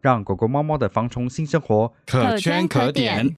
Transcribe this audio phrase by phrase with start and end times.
[0.00, 3.34] 让狗狗、猫猫的防虫新生活可圈可点。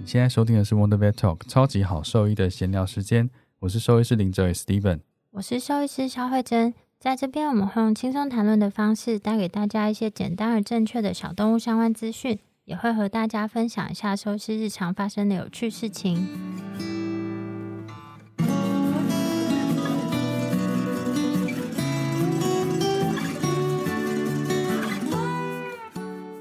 [0.00, 5.00] 你现在收听的是 Wonder Vet Talk 超级好兽医的闲聊时间，我是兽医师林哲伟 Steven，
[5.32, 16.26] 我是兽医师肖慧珍，在这边我们会用轻松谈论的方式，带给大家一些简单而正确的小动物相关资讯，也会和大家分享一下兽医师日常发生的有趣事情。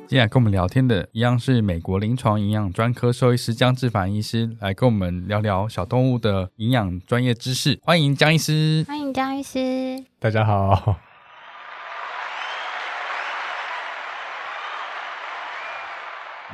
[0.07, 7.77] 接下来跟我们聊天的一样是美国临床营养专科兽医师江志凡医师，来跟我们聊聊小动物的营养专业知识。
[7.83, 10.95] 欢迎江医师，欢迎江医师，大家好。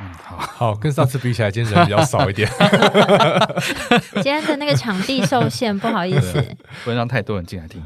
[0.00, 2.50] 嗯，好好，跟上次比起来，今天人比较少一点。
[4.14, 6.42] 今天的那个场地受限，不好意思，
[6.82, 7.80] 不能让太多人进来听。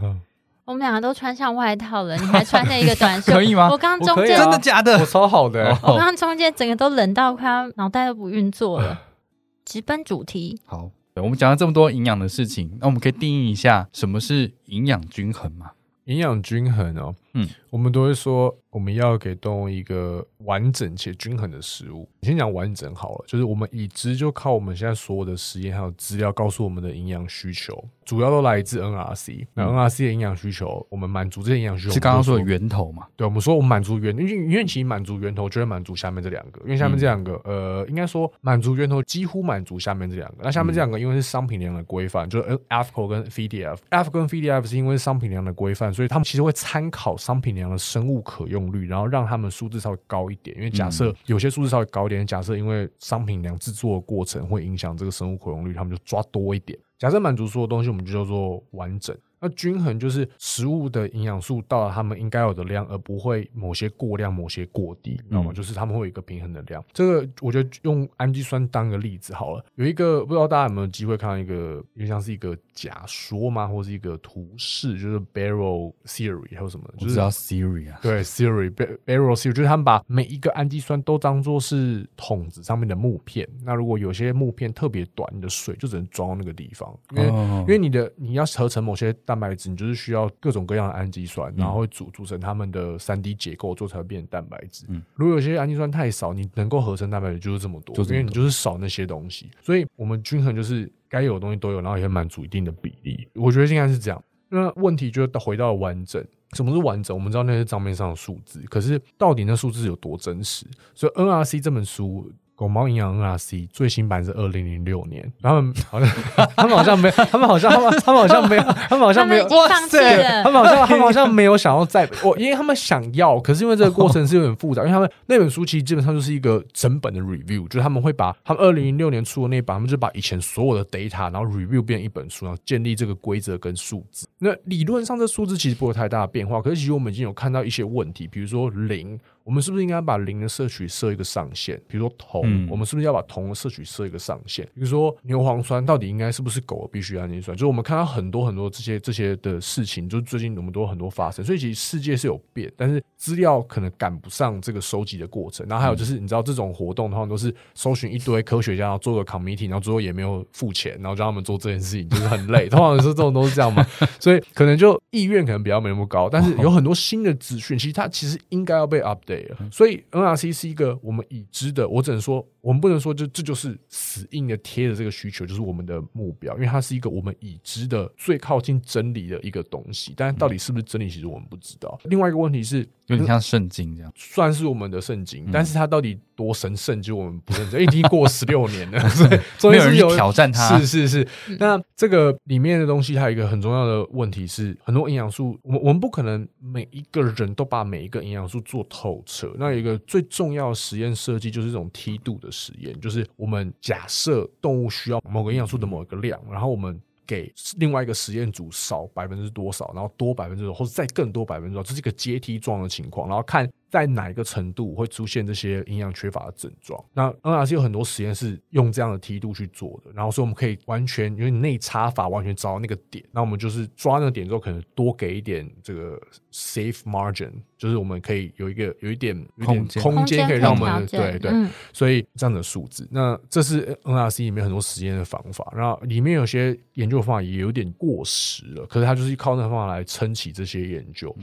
[0.68, 3.70] 我们两个都穿上外套了，你还穿着一个短袖，可以吗？
[3.70, 4.98] 我刚刚中间真的假的？
[4.98, 9.00] 我超好的，我刚刚中间整个都冷到快要脑袋都不运作了。
[9.64, 15.70] 直奔主题，好，我们讲了这么多营养的事情，那我们可以定义一下什么是营养均衡吗？
[16.04, 18.56] 营养均衡哦，嗯，我们都会说。
[18.70, 22.06] 我们要给动物一个完整且均衡的食物。
[22.20, 29.46] 先讲完整好了，就是我们已知就靠我们现在所有的实验还有资料告诉我们的营养需求，主要都来自 NRC。
[29.54, 33.06] 那 NRC 的营养需求，我们满足这些营养需求是刚刚说的源头嘛？
[33.16, 40.36] 对，我们说我们满足源，因为因为其实满足源头就会满足下面这两个，因为下面这两个，呃，应该说满足源头几乎满足下面这两个。
[40.42, 48.68] 那下面这两个因为是商品量的规范，就是 AFCO 跟 FDF，AFCO 跟 FDF 是因为商品量的规范，所以他们其实会参考商品粮的生物可用。
[48.72, 56.78] 率，然后让他们数字稍微高一点，因为假设有些数字稍微高一点，假设因为商品粮制作的过程会影响这个生物可用率，他们就抓多一点。
[56.98, 59.16] 假设满足所有东西，我们就叫做完整。
[59.40, 65.52] 那均衡就是食物的营养素到了他们应该有的量，而不会某些过量、某些过低，知道吗？
[65.52, 66.84] 就是他们会有一个平衡的量。
[66.92, 69.64] 这个我觉得用氨基酸当个例子好了。
[69.76, 73.66] 有一个不知道大家有没有机会看到一个，有点像是一个假说嘛？
[73.68, 76.88] 或是一个图示，就是 Barrel Theory 还有什么？
[76.98, 78.00] 就是叫 Theory 啊。
[78.02, 83.48] 对，Theory Barrel Theory 就是他们把每一个氨基酸都当做是桶子上面的木片。
[83.62, 89.14] 那如果有些木片特别短，你的水就只能装到那个地方，因为因为你的你要合成某些。
[89.28, 94.86] 蛋白质，你就是需要各种各样的氨基酸，然后会组组成它们的三 D 结构，做才会变成蛋白质。
[94.88, 99.50] 嗯，如果有些氨基酸太少，你能够合成蛋白质就是这么多，因为你就是少那些东西。
[99.60, 103.28] 所以，我们均衡就是该有的东西都有，然后也满足一定的比例。
[103.34, 104.24] 我觉得应该是这样。
[104.48, 106.24] 那问题就回到完整，
[106.54, 107.14] 什么是完整？
[107.14, 110.64] 我们知道那些账面上的数字，可是到底那数字有多真实？
[110.94, 112.32] 所以，NRC 这本书。
[112.58, 116.08] 狗猫营养 NRC 最新版是二零零六年，他们好像
[116.56, 134.26] 他们好像没有，他们好像他们他们好像没有，他们好像没有，哇塞，他们好像他们好像没有想要再我，因为他们想要，可是因为这个过程是有点复杂，因为他们那本书其实基本上就是一个整本的 review，就是他们会把他们二零零六年出的那版，他们就把以前所有的 data，然后 review 变一本书，然后建立这个规则跟数字。
[134.40, 139.16] 那理论上这数字其实不会有太大的变化，可是其实我们已经有看到一些问题，比如说零。
[139.48, 141.74] 我们是不是应该把磷的摄取设一个上限？
[141.88, 144.62] 比如说铜，我们是不是要把铜的摄取设一个上限？
[144.74, 147.56] 比如说牛磺酸到底应该是不是狗必须氨基酸？
[147.56, 155.66] 就是我们看到很多很多这些这些的事情，就最近我们都很多发生，所以其实世界是有变，但是资料可能赶不上这个收集的过程。
[155.66, 162.68] 然后还有就是，你知道这种活动的话，都是搜寻一堆科学家，然后做个 committee，然后最后也没有付钱，然后让他们做这件事情，就是很累。
[162.68, 163.82] 通常说这种都是这样嘛，
[164.20, 166.28] 所以可能就意愿可能比较没那么高。
[166.28, 169.37] 但是有很多新的资讯，其实它其实应该要被 update。
[169.70, 180.14] 所以 NRC 是一个我们已知的，我只能说，我们不能说就这就是死硬的贴着这个需求就是我们的目标，因为它是一个我们已知的最靠近真理的一个东西。
[180.16, 181.98] 但到底是不是真理，其实我们不知道。
[182.04, 187.82] 另外一个问题是，有点像圣经这样，算是我们的圣经，但是它到底多神圣，就我们不认真。
[187.82, 189.08] 已经过 十六年了，
[189.58, 190.78] 所以没有人挑战它。
[190.78, 191.28] 是是是，
[191.58, 199.52] 那这个里面的东西，还有一个很重要的问题是，很多营养素，我们我们不可能每一个人都把每一个营养素做透彻。
[199.58, 213.70] 那有一个最重要的实验设计，就是这种梯度的实验，就是我们假设动物需要某个营养素的某一个量，然后我们给另外一个实验组少百分之多少，然后多百分之多少，或者再更多百分之多少，这是一个阶梯状的情况，然后看。
[213.90, 217.02] 在哪一个程度会出现这些营养缺乏的症状？
[217.12, 226.20] 那 NRC 有很多实验是用这样的梯度去做的，然后所以我们可以完全因为内插法完全找到那个点，那我们就是抓那个点之后，可能多给一点这个
[226.52, 241.34] safe margin，就是我们可以有一个有一点空间空间可以让我们对对，嗯所以这样的数字，那这是 NRC 里面很多实验的方法，然后里面有些研究方法也有点过时了，可是它就是靠那个方法来撑起这些研究。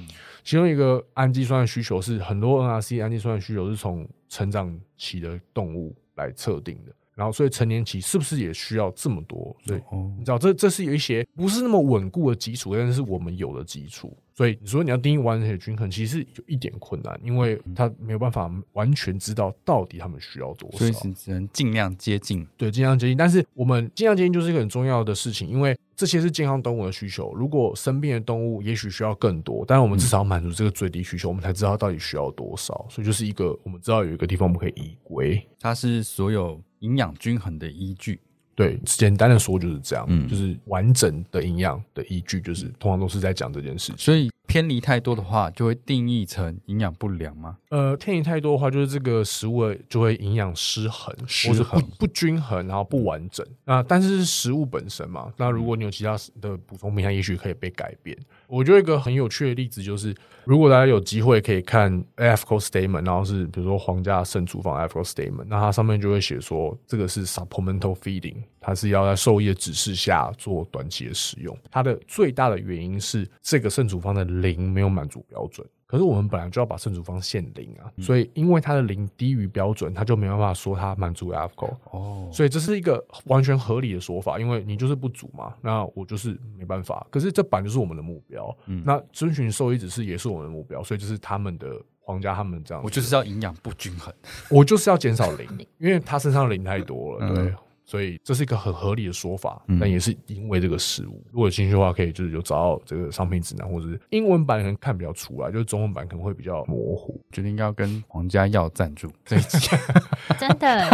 [0.44, 9.56] 其中一个氨基酸的需求是很很多 NRC 氨基酸的需求是从成长期的动物来测定的，然后所以成年期是不是也需要这么多？
[9.65, 14.15] 所以哦你知道这这是有一些不是那么稳固的基础，但是我们有了基础。
[14.33, 20.77] 所以你说你要定义完整的均衡，其实有一点困难，因为他没有办法完全知道到底他们需要多少。
[20.77, 22.45] 所以是只能尽量接近。
[22.57, 23.15] 对，尽量接近。
[23.15, 27.33] 但是我们尽量接近就是一个很重要的事情，因为这些是健康动物的需求。
[27.33, 32.85] 如果生病的动物也许需要更多，但是我们至少要满足这个最低需求，我们才知道到底需要多少。
[32.89, 35.41] 所以就是一个我们知道有一个地方我们可以依归。
[35.62, 38.20] 它是所有营养均衡的依据。
[38.54, 43.98] 对，简单的说就是这样，嗯就是完整的营养的依据，就是通常都是在讲这件事情。
[43.98, 47.58] 所以偏离太多的话，就会定义成营养不良吗？
[47.68, 53.46] 呃，偏离太多的话，就是这个食物就会营养失衡，失或者衡不不均衡，然后不完整。
[53.66, 58.18] 那但是是食物本身嘛，那如果你有其他的补充品，它也许可以被改变。
[58.47, 71.57] 我觉得一个很有趣的例子就是，如果大家有机会可以看 AFCO statement，然后是比如说皇家圣厨房 AFCO statement，那它上面就会写说这个是 supplemental feeding，它是要在兽医的指示下做短期的使用。
[71.71, 75.65] 它的最大的原因是这个圣厨方的零没有满足标准。
[75.88, 81.78] 可是我们本来就要把圣主方限零啊，所以因为它的零低于标准，它就没办法说它满足 AFCO。
[81.92, 87.06] 哦，所以这是一个完全合理的说法，因为你就是不足嘛，那我就是没办法。
[87.12, 92.84] 可是这本来就是我们的目标，嗯那遵循兽医指示也是我们的目标，所以就是他们的皇家他们这样。
[92.84, 94.12] 我就是要营养不均衡。
[94.50, 95.48] 我就是要减少零，
[95.78, 97.54] 因为他身上零太多了，嗯对。
[97.86, 101.24] 所以这是一个很合理的说法，嗯但也是因为这个失误。
[101.32, 107.22] 如果有兴趣的话，可以就是有找到这个商品指南，或者是英文版可能看比较出来，就是中文版可能会比较模糊。
[107.32, 109.70] 决定要跟皇家要赞助这一集，
[110.40, 110.90] 真的。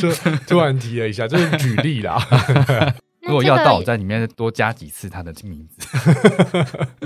[0.00, 0.12] 就
[0.48, 2.18] 突然提了一下，就是举例啦。
[3.22, 5.86] 如果要到我在里面多加几次他的名字。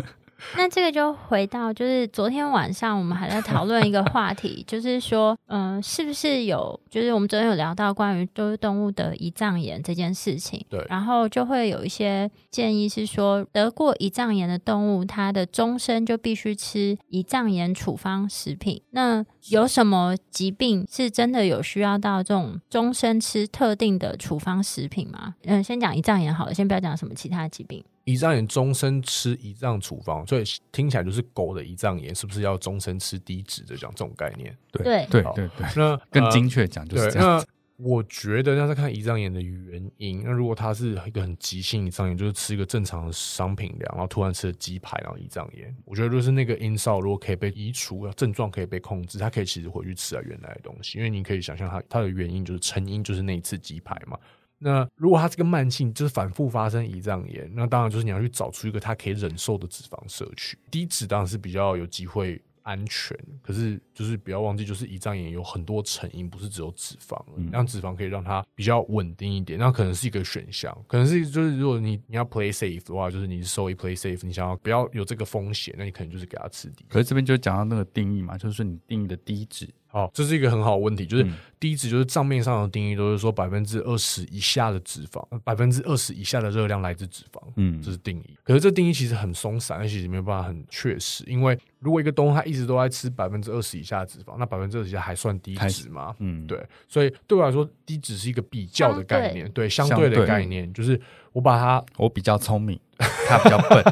[0.56, 18.82] 那这个就回到，就是昨天晚上我们还在讨论一个话题， 就是说，嗯、是不是有，就是我们昨天有聊到关于就是动物的胰脏炎这件事情，对然后就会有一些建议是说，得过胰脏炎的动物，它的终身就必须吃胰脏炎处方食品。
[18.90, 25.34] 那有什么疾病是真的有需要到这种终身吃特定的处方食品吗？
[25.44, 27.84] 嗯、先讲胰脏炎好了，先不要讲什么其他疾病。
[28.06, 34.56] 胰脏炎终身吃胰脏处方，所以听起来就是狗的胰脏炎是不是要终身吃低脂的讲这种概念？
[34.72, 37.38] 对好对对对，那 呃更精确讲就是对，这样。
[37.38, 37.44] 那
[37.78, 54.18] 我觉得要是看胰脏炎的原因，那如果它是一个很急性胰脏炎，就是吃一个正常的商品量，然后突然吃了鸡排，然后胰脏炎，我觉得就是那个因素如果可以被移除，症状可以被控制，它可以其实回去吃啊原来的东西，因为你可以想象它它的原因就是成因就是那一次鸡排嘛。
[54.58, 67.16] 那如果它这个慢性，就是反复发生胰脏炎，那当然就是你要去找出一个它可以忍受的脂肪摄取，低脂当然是比较有机会安全，可是就是不要忘记，就是胰脏炎有很多成因，不是只有脂肪
[67.52, 76.84] 让脂肪可以让它比较稳定一点，那可能是一个选项，可能是就是如果你你要 play safe 的话，就是你是兽医 play safe，你想要不要有这个风险，那你可能就是给它吃低。
[76.88, 81.34] 可是这边就讲到那个定义嘛，就是说你定义的低脂，好，这是一个很好的问题，就是嗯。
[81.58, 87.80] 低脂就是账面上的定义都是说百分之二十以下的脂肪，百分之二十以下的热量来自脂肪，嗯。
[87.80, 88.36] 这是定义。
[88.44, 96.14] 可是这定义其实很松散，而且其实没有办法很确实，因为如果一个动物它一直都在吃百分之二十以下的脂肪，那百分之二十以下还算低脂吗？
[96.18, 99.66] 嗯，对，所以对我来说，低脂是一个比较的概念，对。
[99.66, 101.00] 对相对的概念，就是
[101.32, 103.82] 我把它我比较聪明，它比较笨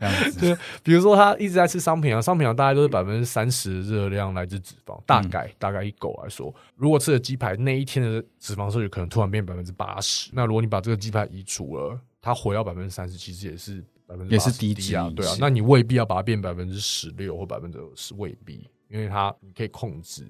[0.00, 0.40] 这样子。
[0.40, 20.26] 对，比如说他一直在吃商品啊，商品啊大概都是百分之三十的热量来自脂肪，大概、大概以狗来说，如果吃了鸡排那一天的脂肪摄取可能突然变百分之八十，那如果你把这个鸡排移除了，它回到百分之三十，其实也是百分之也是低低啊，对啊，那你未必要把它变百分之十六或百分之二十，未必，因为它你可以控制。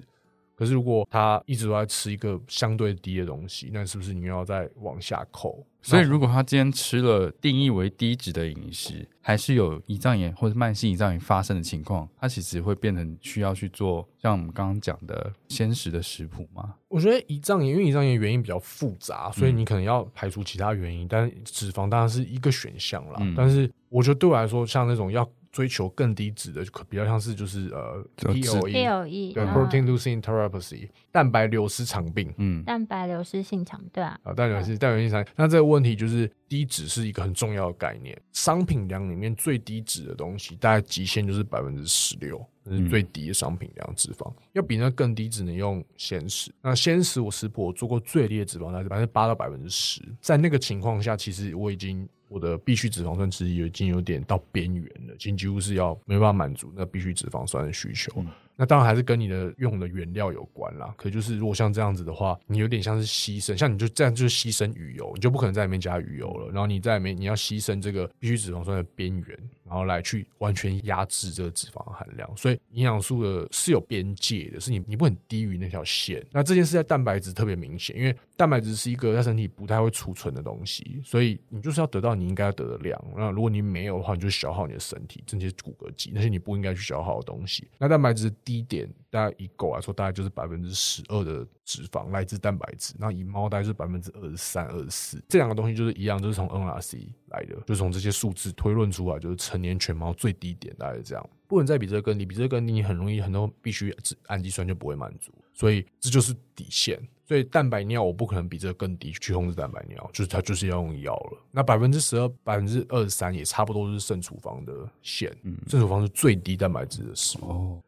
[0.55, 5.65] 可是如果他一直都在吃一个相对低的东西，那是不是你又要再往下扣？
[5.81, 16.73] 所以，如果他今天吃了定义为低脂的饮食，还是有胰脏炎或者慢性胰脏炎发生的情况，它其实会变成需要去做像我们刚刚讲的鲜食的食谱吗？
[16.87, 23.17] 我觉得胰脏炎，因为胰脏炎原因比较复杂，所以嗯你可能要排除其他原因，但是脂肪当然是一个选项啦。
[23.19, 32.33] 嗯但是我觉得对我来说，像那种要追求更低脂的，就可比较像是就是呃就脂 POE，PLE 对嗯 protein losing enteropathy 蛋白流失肠病。
[32.37, 35.25] 嗯，蛋白流失性肠，对啊，啊，蛋白流失，蛋白流失肠。
[35.33, 38.21] 那这个问题就是低脂是一个很重要的概念。
[38.33, 44.29] 商品粮里面最低脂的东西，大概极限就是百分之十六，这是嗯最低的商品粮脂肪。
[44.51, 46.51] 要比那更低，只能用鲜食。
[46.61, 58.11] 那鲜食我食谱我做过最低的脂肪大概是百分之八到百分之十，在那个情况下，其实我已经我的必需脂肪酸其实已经有点到边缘了，已经几乎是要没办法满足那必需脂肪酸的需求。
[58.17, 58.27] 嗯
[58.57, 60.95] 那当然还是跟你的用的原料有关啦。
[60.97, 66.47] 可就是如果像这样子的话，你有点像是牺牲，像你就这样就是牺牲鱼油，你就不可能在里面加鱼油了。
[66.47, 72.29] 然后你在里面你要牺牲这个必需脂肪酸的边缘，然后来去完全压制这个脂肪含量。
[72.37, 76.25] 所以营养素的是有边界的，是你你不能低于那条线。
[76.31, 83.01] 那这件事在蛋白质特别明显，因为蛋白质是一个在身体不太会储存的东西，所以你就是要得到你应该要得的量。
[83.15, 87.67] 那如果你没有的话，你就消耗你的身体这些骨骼肌，那些你不应该去消耗的东西。
[87.77, 95.23] 那蛋白质低点，大概以狗来说，大概就是百分之十二的脂肪来自蛋白质，那以猫大概是百分之二十三、二十四。
[95.29, 101.29] 这两个东西就是一样，就是从 NRC 来的，就是从这些数字推论出来，就是成年犬猫最低点大概是这样。
[101.47, 103.95] 不能再比这个更低，比这个更低，你很容易很多必须
[104.25, 106.99] 氨基酸就不会满足，所以这就是底线。
[107.27, 111.39] 所以蛋白尿我不可能比这个更低去控制蛋白尿，就是它就是要用药了。
[111.51, 117.83] 那百分之十二、百分之二十三也差不多是肾处方的线，嗯肾处方是最低蛋白质的食物，哦，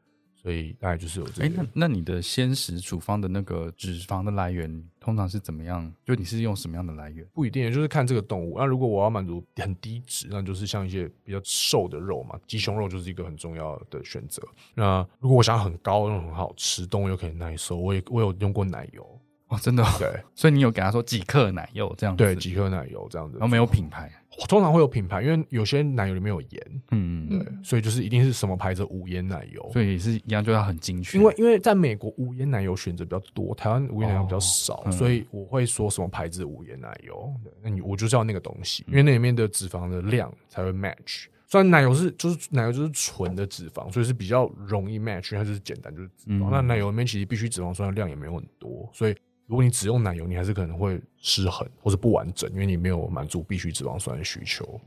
[0.47, 1.61] 所以大概就是有这个哎，个。
[1.61, 5.93] 那那你的鲜食处方的那个脂肪的来源通常是怎么样？
[6.05, 7.27] 就你是用什么样的来源？
[7.33, 8.57] 不一定，就是看这个动物。
[8.57, 14.41] 那如果我要满足很低脂，那就是像一些比较瘦的肉嘛，鸡胸肉就是一个很重要的选择。
[14.73, 22.23] 那如果我想要很高、那种很好吃，动物又可以耐受，我也我有用过奶油，哦，真的哦、对所以你有给他说几克奶油这样子？
[22.23, 23.37] 对，几克奶油这样子。
[23.37, 24.11] 然后没有品牌，
[24.49, 29.69] 通常会有品牌，因为有些奶油里面有盐，嗯，对，所以就是一定是什么牌子的无盐奶油。
[29.71, 31.17] 所以也是一样，就要很精确。
[31.17, 37.33] 因为因为在美国无盐奶油选择比较多，台湾无盐奶油比较少，嗯所以我会说什么牌子的无盐奶油。
[37.41, 41.27] 对，那你我就是要那个东西，因为那里面的脂肪的量才会 match。
[41.49, 46.49] 虽然奶油是就是奶油就是纯的脂肪，所以是比较容易 match，它就是简单就是脂肪。
[46.49, 49.15] 嗯那奶油里面其实必须脂肪酸的量也没有很多，所以
[49.47, 54.79] 如果你只用奶油，你还是可能会失衡或者不完整，因为你没有满足必需脂肪酸的需求。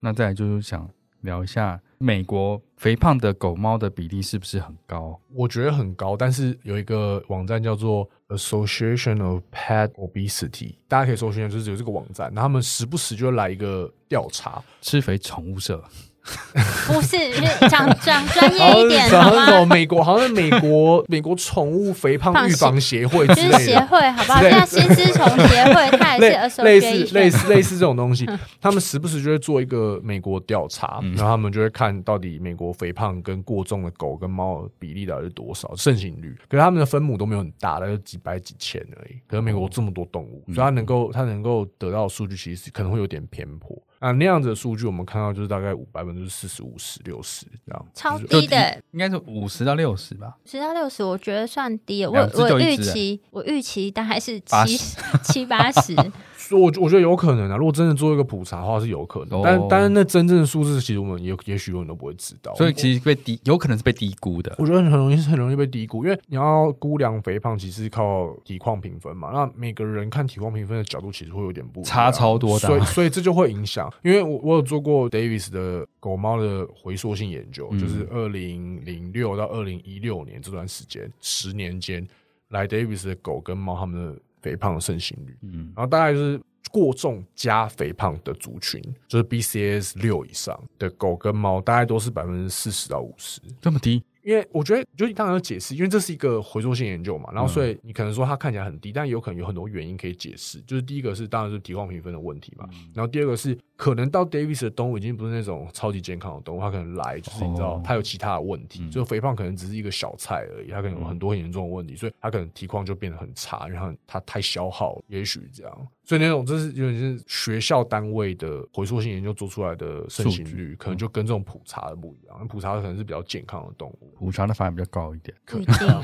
[0.00, 0.88] 那再来就是想
[1.22, 5.20] 聊一下美国肥胖的狗猫的比例是不是很高？
[5.34, 15.82] 我觉得很高，但是有一个网站叫做 Association of Pet Obesity，大家可以搜寻，就是有这个网站，他们时不时就会来一个调查，吃肥宠物社，
[16.86, 19.66] 不是是讲讲专业一点好好吗？
[19.66, 23.86] 美国，好像是美国美国宠物肥胖预防协会之就是协类的。
[23.86, 24.42] 会好不好？
[24.42, 28.28] 像新丝虫协会，它也类是类似类似类似这种东西，
[28.60, 36.34] 他们时不时就会做一个美国调查，嗯然后他们就会看到底美国肥胖跟过重的狗跟猫的比例到底是多少，盛行率。
[36.48, 39.16] 可是他们的分母都没有很大，大概就几百几千而已。
[39.26, 43.76] 可是美国这么多动物，嗯所以它能够它能够得到的数据其实可能会有点偏颇。
[43.98, 50.36] 啊，那样子的数据我们看到就是大概五百分之四十五十六十这样，超低的，应该是五十到六十吧。
[50.44, 52.10] 十到六十，我觉得算低了。
[52.10, 54.76] 我我预期我预期大概是80七
[55.24, 55.94] 七八十，
[56.54, 57.56] 我我觉得有可能啊。
[57.56, 59.40] 如果真的做一个普查的话，是有可能。
[59.40, 62.54] 哦但但是那真正的数字，其实我们也也许永远都不会知道。
[62.54, 64.54] 所以其实被低，有可能是被低估的。
[64.58, 69.30] 我觉得很容易是很容易被低估，因为你要估量肥胖，其实是靠体况评分嘛。
[69.32, 73.92] 那每个人看体况评分的角度其实会有点不一样差超多的啊所以所以这就会影响。
[74.02, 82.06] 因为我我有做过 Davis 的狗猫的回溯性研究，嗯就是二零零六到二零一六年这段时间，十年间
[82.48, 86.40] 来 Davis 的狗跟猫它们的肥胖的盛行率，嗯，然后大概就是
[86.70, 93.40] 过重加肥胖的族群，就是 BCS 六以上的狗跟猫，大概都是百分之四十到五十。
[93.60, 97.52] 这么低，因为我觉得，就你当然要解释，因为这是一个回溯性研究嘛，然后嗯。
[97.52, 100.60] 所以你可能说它看起来很低，但有可能有很多原因可以解释。
[100.62, 115.88] 就是第一个是当然是体况评分的问题嘛，然后第二个是可能到 Davis 的动物已经不是那种超级健康的动物，它可能来就是你知道哦它有其他的问题，嗯就肥胖可能只是一个小菜而已，它可能有很多很严重的问题，所以它可能体况就变得很差，然后它太消耗了，也许这样。
[116.02, 124.12] 所以那种这是有点是学校单位的回溯性研究做出来的盛行数率，可能就跟这种普查的不一样，普查可能是比较健康的动物。
[124.18, 125.32] 普查的反而比较高一点。
[125.46, 126.02] 不一定啊。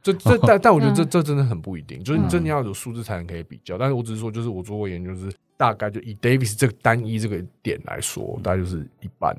[0.00, 3.76] 这这但但我觉得这嗯这真的很不一定，就是你嗯真的要有数字才能可以比较。
[3.76, 9.36] 但是我只是说，就是我做过研究，就是大概就以 Davis 这个单一这个点来说，大概就是一般。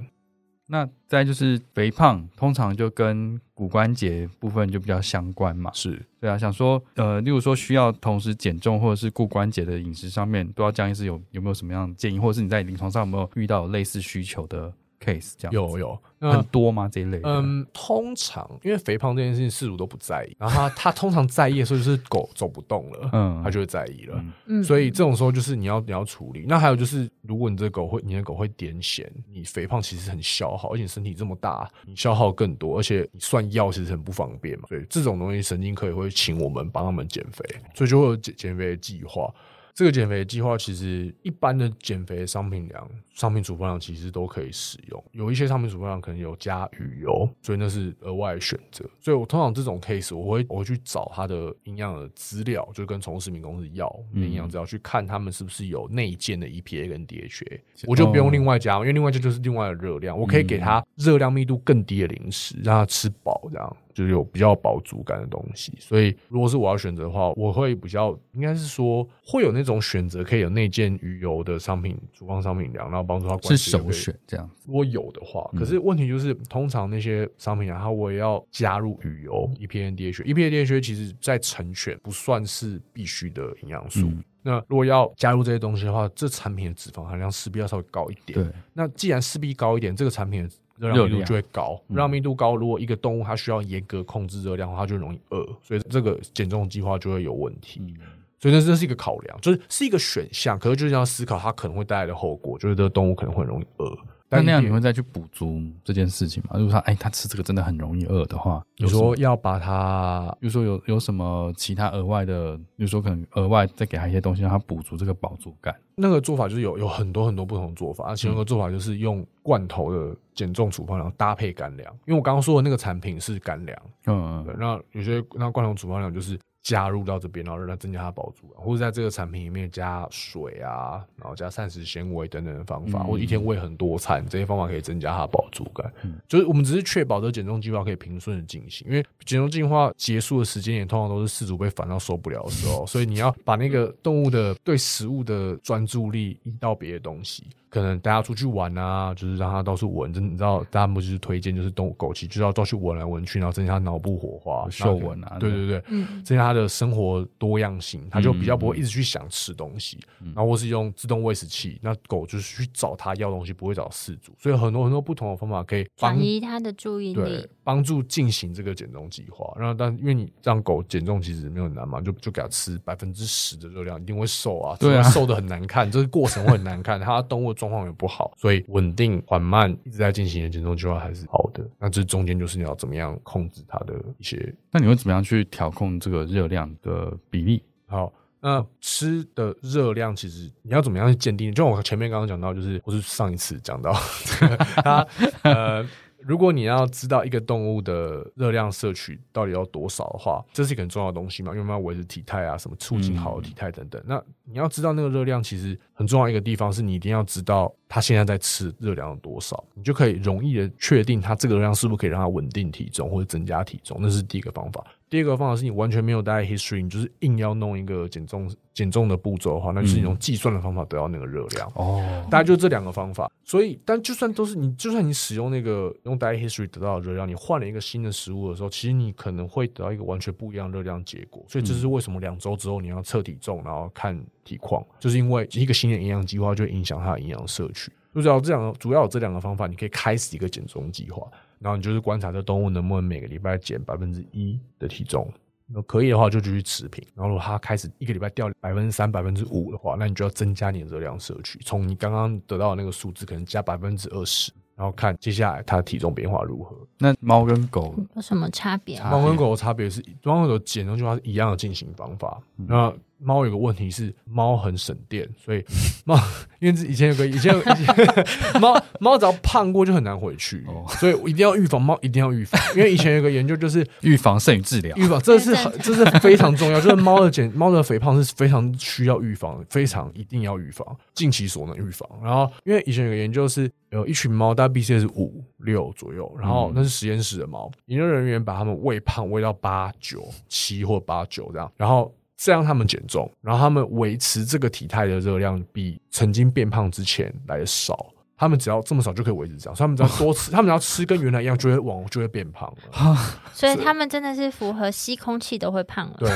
[0.68, 5.72] 那再就是肥胖，通常就跟骨关节部分就比较相关嘛。
[5.74, 14.72] 是对啊，想说呃，例如说需要同时减重或者是顾关节的饮食上面，不知道江医师有有没有什么样的建议，或者是你在临床上有没有遇到有类似需求的
[15.04, 15.56] case 这样子？
[15.56, 16.88] 有有，很多吗？
[16.92, 17.20] 这一类？
[17.24, 24.16] 嗯，通常因为肥胖这件事情，事主都不在意，然后他他通常在意的时候就是狗走不动了，嗯他就会在意了。
[24.18, 26.46] 嗯嗯，所以这种时候就是你要你要处理。
[26.48, 34.68] 那还有就是，如果你这狗会你的狗会癫痫，你肥胖其实很消耗，而且你身体这么大，你消耗更多，而且你算药其实很不方便嘛。
[34.70, 37.44] 所以这种东西神经科也会请我们帮他们减肥，
[37.74, 39.34] 所以就会有减减肥的计划。
[39.74, 48.84] 这个减肥计划其实一般的减肥商品粮、商品处方粮其实都可以使用，有一些商品处方粮可能有加鱼油，所以那是额外的选择。
[49.00, 65.74] 所以我通常这种 case 我会我会去找它的营养的资料，就跟宠物食品公司要嗯营养资料，去看他们是不是有内建的 EPA 跟 DHA，我就不用另外加，因为另外加就是另外的热量，我可以给它热量密度更低的零食，让它吃饱，这样就是有比较饱足感的东西。
[65.80, 74.66] 所以如果是我要选择的话，我会比较应该是说会有那种选择可以有内建鱼油的商品厨房商品粮，然后帮助它关是首选这样子。
[74.68, 80.24] 如果有的话，嗯可是问题就是，通常那些商品粮，它我也要加入鱼油、EPA、DHA。
[80.24, 84.02] EPA、DHA 其实在成犬不算是必须的营养素。
[84.08, 88.34] 嗯那如果要加入这些东西的话，这产品的脂肪含量势必要稍微高一点。
[88.34, 90.50] 对，那既然势必高一点，这个产品的
[90.82, 91.82] 热量密度就会高。
[91.88, 97.80] 嗯热量密度高，如果一个动物它需要严格控制热量的话，它就容易饿，所以这个减重计划就会有问题。
[97.80, 97.96] 嗯
[98.42, 103.96] 所以这这是一个考量，就是是一个选项，可是就是要思考它可能会带来的后果，就是这个动物可能会容易饿。
[104.32, 106.58] 那那样你会再去补足这件事情吗？
[106.58, 115.76] 如果他哎，他吃这个真的很容易饿的话，你说要把它比如说有有什么其他额外的，比如说可能额外再给他一些东西，让他补足这个饱足感。
[115.96, 135.92] 那个做法就是有有很多很多不同的做法，那其中一个做法就是用罐头的减重处方粮搭配干粮，因为我刚刚说的那个产品是干粮，嗯对，那有些那罐头处方粮就是加入到这边，然后让它增加它饱足感，或者在这个产品里面加水啊，然后加膳食纤维等等的方法，嗯或者一天喂很多餐，这些方法可以增加它的饱足感。
[136.04, 147.44] 嗯就是我们只是确保这个减重计划可以平顺的进行，因为减重计划结束的时间也通常都是饲主被烦到受不了的时候，所以你要把那个动物的对食物的专注力移到别的东西。
[147.72, 167.48] 可能大家出去玩啊，就是让它到处闻，真的你知道，大家不就是推荐就是动物枸杞，就是要到处闻来闻去，然后增加它脑部火花、嗅闻啊对对对，嗯，增加它的生活多样性，它就比较不会一直去想吃东西，然后或是用自动喂食器，那狗就是去找它要东西，不会找饲主，所以很多很多不同的方法可以帮转移他的注意对力。
[167.64, 169.54] 帮助进行这个减重计划。
[169.56, 181.64] 然后，但因为你让狗减重其实没有很难嘛，就就给它吃百分之十的热量，一定会瘦啊，对啊瘦的很难看，这个过程会很难看，它动物状况也不好，所以稳定缓慢一直在进行的减重计划还是好的。
[181.78, 187.62] 那这中间就是你要怎么样控制它的一些那你会怎么样去调控这个热量的比例？
[187.86, 188.12] 好。
[188.44, 191.54] 那吃的热量其实你要怎么样去鉴定？
[191.54, 193.94] 就我前面刚刚讲到，就是我是上一次讲到，
[194.84, 195.08] 它
[195.44, 195.88] 呃，
[196.24, 204.02] 如果你要知道一个动物的热量摄取到底要多少的话，这是一个很重要的东西嘛，因为我们要维持体态啊，什么促进好的体态等等。
[204.06, 214.86] 那你要知道那个热量，其实很重要一个地方是你一定要知道它现在在吃热量有多少，你就可以容易的确定它这个热量是不是可以让它稳定体重或者增加体重，那是第一个方法。
[215.12, 221.70] 第二个方法是你完全没有 diet history，你就是硬要弄一个减重减重的步骤的话，那就是你用计算的方法得到那个热量。
[221.76, 223.30] 哦，大概就这两个方法。
[223.44, 231.44] 所以，但就算都是你，就算你使用那个用 diet history 得到的热量，你换了一个新的食物的时候，其实你可能会得到一个完全不一样的热量结果。
[231.46, 237.92] 所以这是为什么两周之后你要测体重，然后看体况，就是因为一个新的营养计划就会影响它的营养摄取。
[238.16, 241.30] 就只要这两个，主要有这两个方法，你可以开始一个减重计划，
[241.62, 245.32] 然后你就是观察这动物能不能每个礼拜减百分之一的体重。
[245.74, 256.76] 那可以的话就继续持平，然后如果它开始一个礼拜掉百分之三、百分之五的话，那你就要增加你的热量摄取，从你刚刚得到的那个数字可能加百分之二十，然后看接下来它的体重变化如何。
[256.98, 262.42] 那猫跟狗有什么差别猫跟狗的差别是，猫跟狗减重计划是一样的进行方法。
[262.58, 265.64] 嗯那猫有个问题是猫很省电，所以
[266.06, 266.20] 猫
[266.60, 267.96] 因为以前有个以前有以前
[268.60, 274.96] 猫猫只要胖过就很难回去，哦所以一定要预防猫一定要预防，因为以前有个研究就是 预防胜于治疗。
[274.98, 282.08] 预防，这是很这是非常重要，就是猫的减猫的肥胖是非常需要预防，非常一定要预防，尽其所能预防。
[282.24, 292.12] 然后，因为以前有个研究是有一群猫，大概 BCS 五六左右，然后那是实验室的猫，研究人员把它们喂胖，喂到八九七或八九这样，然后。
[292.44, 298.08] 这样他们减重，然后他们维持这个体态的热量比曾经变胖之前来的少。
[298.36, 303.16] 他们只要这么少就可以维持这样，所以他们只要多吃， 他们只要吃跟原来一样，就会往就会变胖了。
[303.54, 306.16] 所以他们真的是符合吸空气都会胖了。
[306.18, 306.28] 对，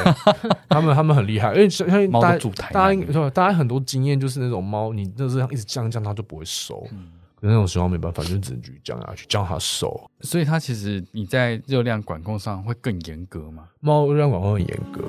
[0.70, 3.30] 他们 他们很厉害，因为相信大家猫主台大家？
[3.32, 6.88] 大家很多经验就是那种猫，你那这样一直降降，它就不会瘦。
[6.91, 10.10] 嗯可是那种情况没办法，就只能继续降下去，降它瘦。
[10.22, 13.65] 所以它其实你在热量管控上会更严格嘛？
[13.82, 15.02] 猫热量管控很严格。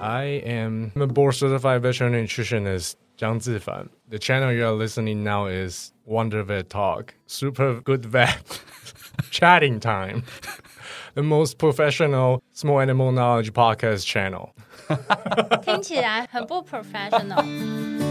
[0.00, 3.88] I am a board certified veterinary nutritionist, Zhang Zifan.
[4.08, 8.60] The channel you are listening now is Wonder Vet Talk, Super Good Vet
[9.30, 10.22] Chatting Time,
[11.14, 14.54] the most professional small animal knowledge podcast channel.
[15.62, 18.09] 听起来很不 professional。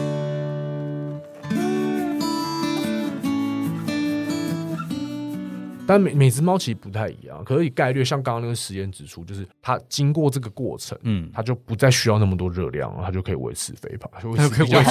[5.91, 14.43] 但每每只猫其实不太一样，可是以概率，像刚刚那个实验指出，就是它经过这个过程，嗯，它就不再需要那么多热量了，它就可以维持肥胖，维持
[14.75, 14.85] 好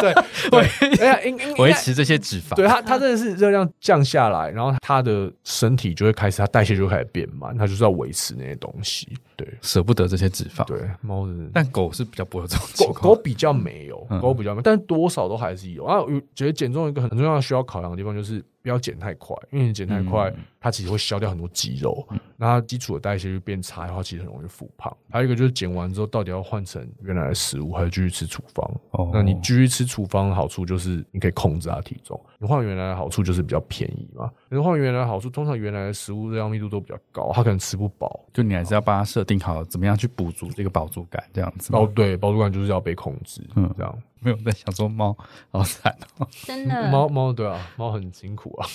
[0.00, 0.14] 对
[1.58, 2.54] 维持这些脂肪。
[2.54, 9.08] 对它，它真的是热量降下来，然后它的身体就会开始，它代谢就会开始变慢，它就是要维持那些东西。
[9.34, 10.64] 对舍不得这些脂肪。
[10.64, 13.02] 对，猫的但狗是比较不会有这种情狗况。
[13.14, 15.84] 狗比较没有，嗯狗比较没有，但多少都还是有。
[15.84, 22.04] 啊，我觉得减重一个很重要的需要考量的地方就是不要减太快，因为你减太快，嗯它其实会消掉很多肌肉，
[22.36, 24.92] 那它基础的代谢就变差的话，其实很容易复胖。
[25.08, 28.68] 还有一个就是减完之后，到底要换成原来的食物，还是继续吃处方？
[28.90, 34.28] 哦那你继续吃处方的好处就是你可以控制它体重，你换原来的好处就是比较便宜嘛。
[34.48, 38.26] 你换原来的好处，通常原来的食物热量密度都比较高，它可能吃不饱。
[38.32, 41.78] 就你还是要帮它设定好怎么样去补足这个饱足感，这样子吗。
[41.78, 43.98] 饱对饱足感就是要被控制，嗯这样。
[44.26, 45.16] 没有在想说猫
[45.52, 46.26] 好惨哦。
[46.44, 48.66] 真的猫猫对啊，猫很辛苦啊，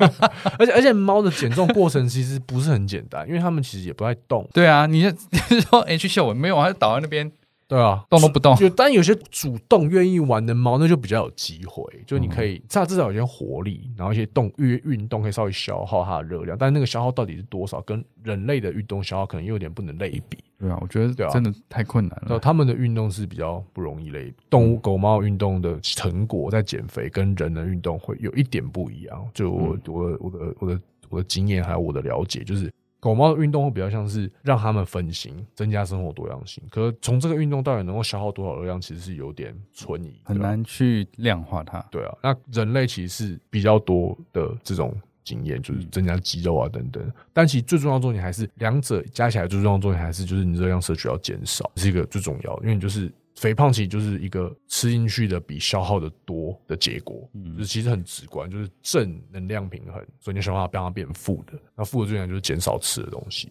[0.58, 4.48] 而且而且猫的减重过程其实不是很简单，因为它们其实也不爱动。
[4.54, 6.64] 对啊，你就 你是说 H 秀文没有啊？
[6.68, 7.30] 它就倒在那边
[7.66, 8.54] 对啊，动都不动。
[8.56, 20.38] 就但有些主动愿意玩的猫，那就比较有机会，就你可以它至少有些活力，然后一些动运运动可以稍微消耗它的热量，但那个消耗到底是多少，跟人类的运动消耗可能又有点不能类比。
[20.58, 22.26] 对啊，我觉得真的太困难了。
[22.26, 29.28] 然后他们的运动是比较不容易类比，动物狗猫运动的成果在减肥跟人的运动会有一点不一样。
[29.34, 32.72] 就我我我的我的我的经验还有我的了解，就是
[33.04, 36.64] 狗猫的运动会比较像是让他们分心，增加生活多样性。
[36.70, 40.38] 可是从这个运动到底能够消耗多少热量，其实是有点存疑，很。
[40.38, 41.84] 难去量化它。
[41.90, 47.12] 对啊，那人类其实是比较多的这种经验，就是增加肌肉啊等等。
[47.34, 53.12] 但其实最重要的重点还是两者加起来最重要的重点还是就是你热量摄取要减少，是一个最重要的，因为你就是。
[53.34, 61.52] 肥胖其实就是一个吃进去的比消耗的多的结果，就是其实很直观，就是正能量平衡，所以你想办法让它变负的。
[61.76, 63.50] 那负的最难就是减少吃的东西。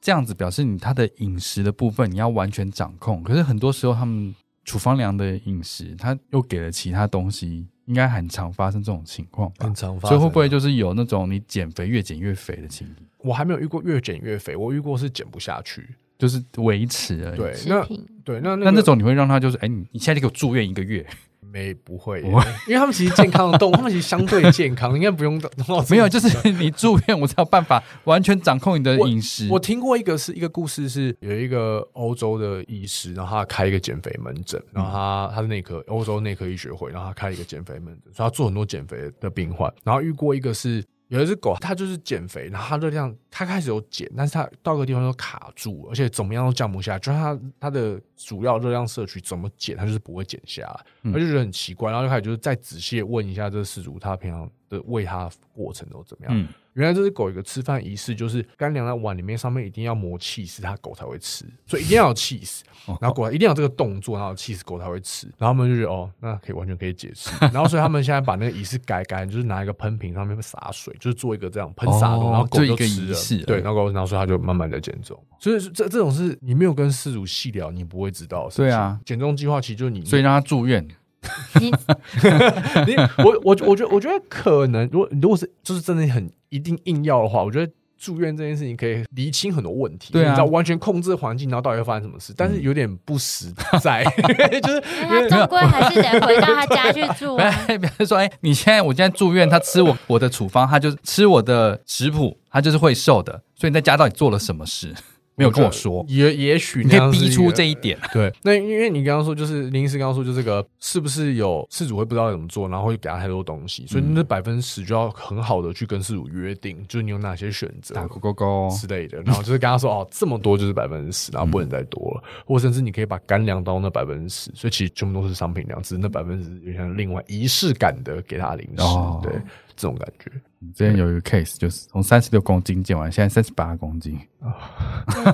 [0.00, 3.22] 这样子表示你它的饮食的部分你要完全掌控。
[3.22, 9.70] 可是很多时候他们处方粮的饮食，他又给了其他东西，应该很常发生这种情况吧？
[9.74, 12.98] 常发所以会不会就是有那种你减肥越减越肥的情况？
[13.20, 15.96] 我还没有遇过越减越肥，我遇过是减不下去。
[16.18, 17.38] 就是维持而已。
[17.38, 17.86] 对，那
[18.24, 21.04] 对那那那那个种你会让他就是，哎，你你现在就给我住院一个月，
[21.40, 22.22] 没不会
[22.66, 25.50] 因为他们其实健康的动物， 他们其实相对健康，应该不用到
[25.90, 29.48] 没有，就是你住院，我才有办法完全掌控你的饮食。
[29.50, 40.82] 我听过一个是一个故事，是有一个欧洲的医师，然后他开一个减肥门诊，然后他他是内科欧洲内科医学会，然后他开一个减肥门诊，所以他做很多减肥的病患，然后遇过一个是。
[41.14, 62.64] 有一只狗，它就是减肥，然后它热量，它开始有减，但是它到个地方就卡住，而且怎么样都降不下，就是它它的主要热量摄取怎么减，它就是不会减下来，他就觉得很奇怪，然后就开始就是再仔细地问一下这个饲主，他平常的喂它的过程都怎么样，嗯，原来这只狗有一个吃饭仪式，就是干粮在碗里面，上面一定要磨气死，它狗才会吃，所以一定要有气死，
[63.00, 65.26] 然后狗一定要有这个动作，然后气死狗才会吃。
[65.38, 67.30] 然后他们就觉得哦，那可以完全可以解释。
[67.52, 73.44] 然后所以他们现在把那个仪式改改，就是拿一个喷瓶上面洒水，就是做一个这样喷洒然后狗就吃了。
[73.46, 75.16] 对，然后狗然后所以它就慢慢的减重。
[75.38, 78.48] 所以这这种是你没有跟饲主细聊，你不会知道。
[78.56, 80.86] 对啊减重计划其实就是你所以让它住院。
[81.60, 81.70] 你
[82.86, 87.72] 你我我我觉得我觉得可能，如果如果是就是真的很一定硬要的话，我觉得。
[87.96, 94.04] 住院这件事情可以厘清很多问题，对啊你知道完全控制环境，然后到底会发生什么事，但是有点不实在，
[94.60, 103.40] 就是终归还是得回到他家去住比如说，哎，你现在我现在住院，他吃我我的处方，他就吃我的食谱，他就是会瘦的。
[103.54, 104.92] 所以你在家到底做了什么事？
[105.36, 107.98] 没有跟我说，也也许你可以逼出这一点。
[108.12, 129.20] 对，那因为你刚刚说，就是林医师刚刚说，就这个是不是有事主会不知道怎么做，然后会给他太多东西，所以那百分之十就要很好的去跟事主约定，就是你有哪些选择打勾勾勾，之类的，然后就是跟他说哦，这么多就是百分之十，然后不能再多了，或甚至你可以把干粮到那百分之十，所以其实全部都是商品粮，只是那百分之十有点像另外仪式感的给他零食，哦。
[129.22, 129.32] 对
[129.76, 130.30] 这种感觉。
[130.72, 134.18] 之前有一个 case，就是从三十六公斤减完，现在三十八公斤，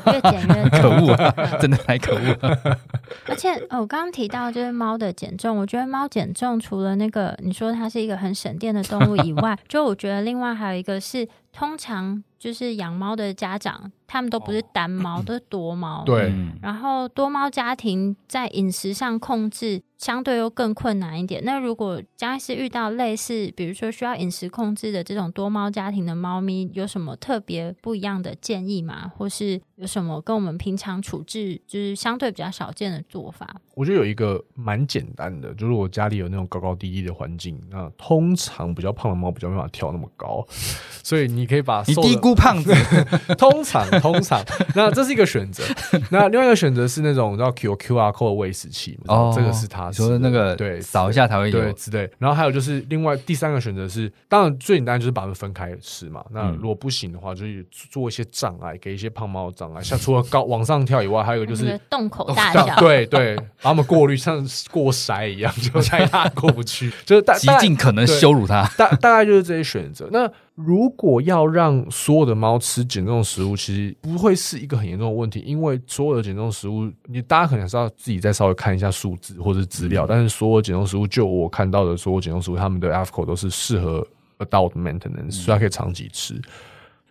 [0.07, 1.59] 越减越 重可恶啊！
[1.61, 2.79] 真的太可恶了。
[3.29, 16.05] 而且，哦我刚刚提到就是猫的减重，我觉得猫减重除了那个你说它是一个很省电的动物以外， 就我觉得另外还有一个是，通常就是养猫的家长，他们都不是单猫，都是多猫。。
[16.05, 21.45] 对，嗯然后多猫家庭在饮食上控制相对又更困难一点。
[21.45, 29.13] 那如果将来是遇到类似，比如说需要饮食控制的这种多猫家庭的猫咪，有什么特别不一样的建议吗？
[29.15, 33.61] 或是有什么跟我们平常处置就是相对比较少见的做法？
[33.81, 40.47] 我觉得有一个蛮简单的，就是我家里有那种高高低低的环境，那通常比较胖的猫比较没办法跳那么高，
[41.03, 42.75] 所以你可以把你低估胖子，
[43.39, 44.45] 通常通常，
[44.77, 45.65] 那这是一个选择。
[46.11, 51.59] 那另外一个选择是那种叫 Q Q R code 的喂食器，哦，这个是它你说那个对扫一下才会有。
[51.59, 52.11] 对之类。
[52.19, 56.23] 然后还有就是另外第三个选择是，当然最简单就是把它们分开吃嘛。
[56.31, 63.39] 那嗯如果不行的话，就是做一些障碍，给一些胖猫障碍，像除了高往上跳以外，还有一个就是洞口大像小，对对，
[63.71, 68.67] 把它们过滤像过筛一样，就太大 过不去，就是大极尽可能羞辱他。
[68.77, 70.09] 大大概就是这些选择。
[70.11, 84.07] 那如果要让所有的猫吃减重食物，其实不会是一个很严重的问题，因为所有的减重食物，你大家可能是要自己再稍微看一下数字或者是资料，但是所有减重食物，就我看到的所有减重食物，他们的 AFCO 都是适合
[84.39, 86.41] adult maintenance，、所以它可以长期吃。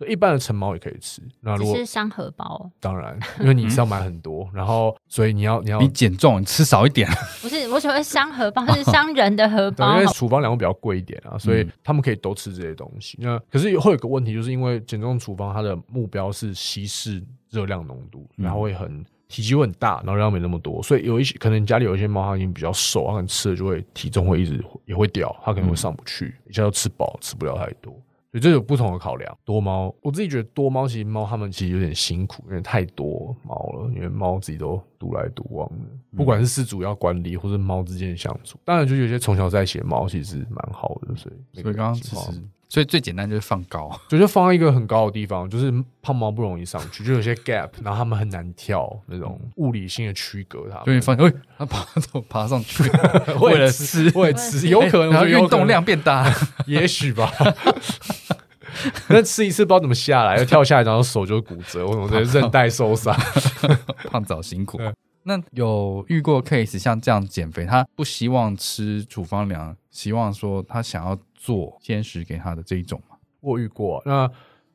[0.00, 1.20] 所以一般的成猫也可以吃。
[1.40, 7.06] 那如果只是伤荷包，当然，因为你是要买很多，然后所以你要你要你减重，你吃少一点。
[7.42, 10.10] 不是我所谓伤荷包是伤人的荷，包因为。
[10.14, 13.18] 处方粮会比较贵一点啊，所以嗯他们可以都吃这些东西。
[13.20, 27.94] 那可是会有个问题，就是因为减重处方它的目标是稀释热量浓度，嗯然后会很体积会很大，然后热量没那么多，所以有一些可能家里有一些猫它已经比较瘦，它可能吃了就会体重会一直也会掉，它可能会上不去，一下就吃饱，吃不了太多。
[28.30, 29.38] 所以这有不同的考量。
[29.44, 35.84] 多猫，我自己觉得多猫其实猫它们其实有点辛苦，因为太多猫了，因为猫自己都独来独往的，
[36.16, 38.58] 不管是饲主要管理，或是猫之间的相处。
[38.64, 43.90] 当然，就有些从小在一起的猫其实蛮好的，所以所以刚刚其实，所以最简单就是放高。
[44.08, 50.84] 就就放在一个很高的地方，就是胖猫不容易上去，就有些 gap，然后他们很难跳那种物理性的区隔它们。
[50.84, 52.84] 所以你放，哎，它爬走爬上去，
[53.42, 56.32] 为了吃，为了吃，有可能运动量变大。
[56.66, 57.30] 也许吧。
[59.08, 63.14] 那吃一次不知道怎么下来，又跳下来，然后手就骨折，或者韧带受伤。
[64.10, 64.92] 胖子好辛苦对。
[65.30, 73.16] 那有遇过 case 像这样减肥，他不希望吃处方粮，希望说他想要做鲜食给他的这一种吗？
[73.38, 74.02] 我遇过。
[74.04, 74.28] 那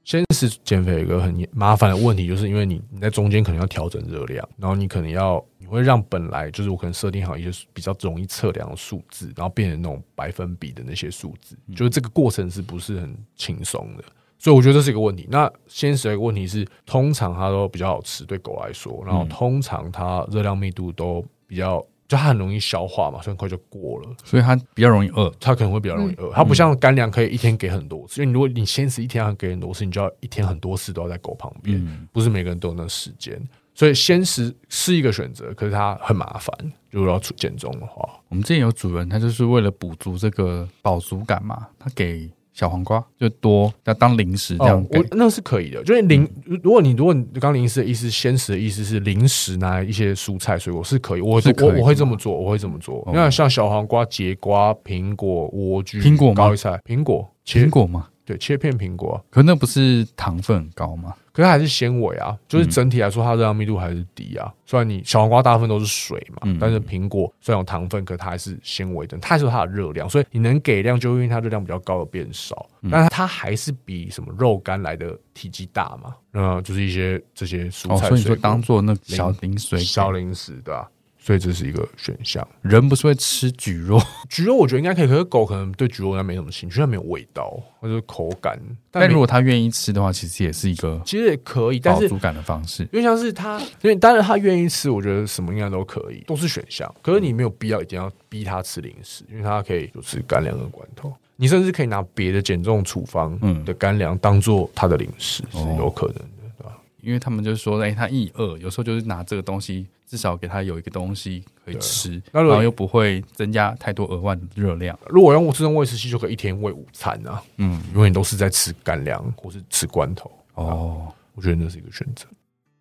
[0.05, 14.03] 先是减肥有一个很麻烦的问题，就是因为你你在中间可能要调整热量，然后你可能要你会让本来就是我可能设定好一些比较容易测量的数字，然后变成那种百分比的那些数字，就是这个过程是不是很轻松的？
[14.45, 15.27] 所以我觉得这是一个问题。
[15.31, 24.09] 那先实有一个问题是，通常它都比较好吃，对狗来说，然后嗯通常它热量密度都比较，就它很容易消化嘛，所以很快就过了。
[24.23, 25.33] 所以它比较容易饿。
[25.39, 26.31] 它可能会比较容易饿。
[26.31, 33.41] 它不像干粮可以一天给很多次，因为如果你先食一天要给很多次，你就要一天很多次都要在狗旁边，嗯，不是每个人都有那时间。
[33.73, 36.55] 所以鲜食是一个选择，可是它很麻烦。
[36.91, 45.83] 如果要出减重的话，我们之前有主人，他就是为了补足这个饱足感嘛，他给小黄瓜就多要当零食这样哦，我那是可以的。
[45.83, 46.25] 就是零，
[46.63, 52.99] 如果你如果你刚零食的意思，鲜食的意思是零食拿来一些蔬菜水果是可以，我是我我会这么做，我会这么做。
[53.05, 58.07] 哦那像小黄瓜、节瓜、苹果、莴苣、苹果吗高丽菜、苹果切苹果嘛？
[58.23, 61.13] 对切片苹果，可那不是糖分很高吗？
[61.35, 64.49] 可是还是纤维啊，就是整体来说，它热量密度还是低啊。
[64.65, 66.57] 虽然你小黄瓜大部分都是水嘛，嗯。
[66.57, 76.15] 但是苹果虽然有糖分，可它还是纤维的，它还是有它的热量，所以你能给量就因为它热量比较高而变少，但是它还是比什么肉干来的体积大嘛。
[76.31, 80.89] 那就是一些这些蔬哦，菜，所以你说当做那小零食小零食，对吧、
[81.25, 82.47] 所以这是一个选项。
[82.61, 88.59] 人不是会吃蒟蒻， 菊肉我觉得应该可以，可是狗可能对橘肉应该没什么兴趣，它没有味道或者口感。
[88.91, 92.83] 但没如果它愿意吃的话，其实也是一个其实也可以，但是饱足感的方式。
[92.83, 96.93] 因为像是它，因为当然它愿意吃，我觉得什么应该都可以，都是选项。
[97.01, 101.11] 可是你没有必要一定要逼它吃零食，因为它可以就吃干粮跟罐头。
[101.37, 106.23] 你甚至可以拿别的减重处方嗯的干粮当做它的零食，是哦有可能的，
[106.59, 106.77] 对吧？
[107.01, 114.97] 因为他们就是说，哎、他易饿，有时候就是拿这个东西，至少给他有一个东西可以吃，然后又不会增加太多额外的热量。
[115.07, 120.31] 如果用自动喂食器，就可以一天喂午餐啊，嗯，永远都是在吃干粮或是吃罐头。
[120.53, 122.25] 哦，我觉得那是一个选择。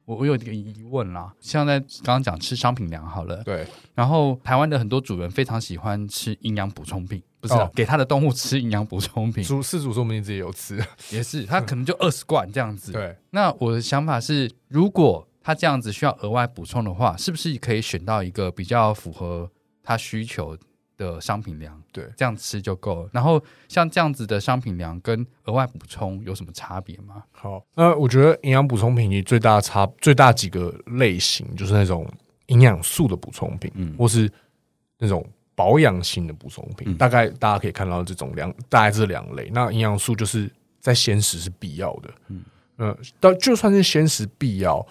[0.04, 10.78] 我我有一个疑问啦，像在刚刚讲吃商品粮好了，对，然后台湾的很多主人非常喜欢吃营养补充品，不是啊、哦给他的动物吃营养补充品，主饲主说明自己有吃，
[11.10, 19.48] 也是他可能就 二十罐这样子。，对，那我的想法是，如果他这样子需要额外补充的话，是不是可以选到一个比较符合
[19.82, 20.56] 他需求
[20.96, 21.78] 的商品粮？
[21.92, 23.10] 对这样吃就够了。
[23.12, 27.22] 然后像这样子的商品粮跟额外补充有什么差别吗？
[27.30, 32.10] 好，那我觉得营养补充品最大的差最大几个类型就是那种
[32.46, 34.32] 营养素的补充品，嗯或是
[34.98, 35.22] 那种
[35.54, 36.90] 保养型的补充品。
[36.90, 39.50] 嗯大概大家可以看到这种两，大概这两类。
[39.52, 42.42] 那营养素就是在鲜食是必要的，嗯
[42.76, 44.84] 呃，但就算是鲜食必要。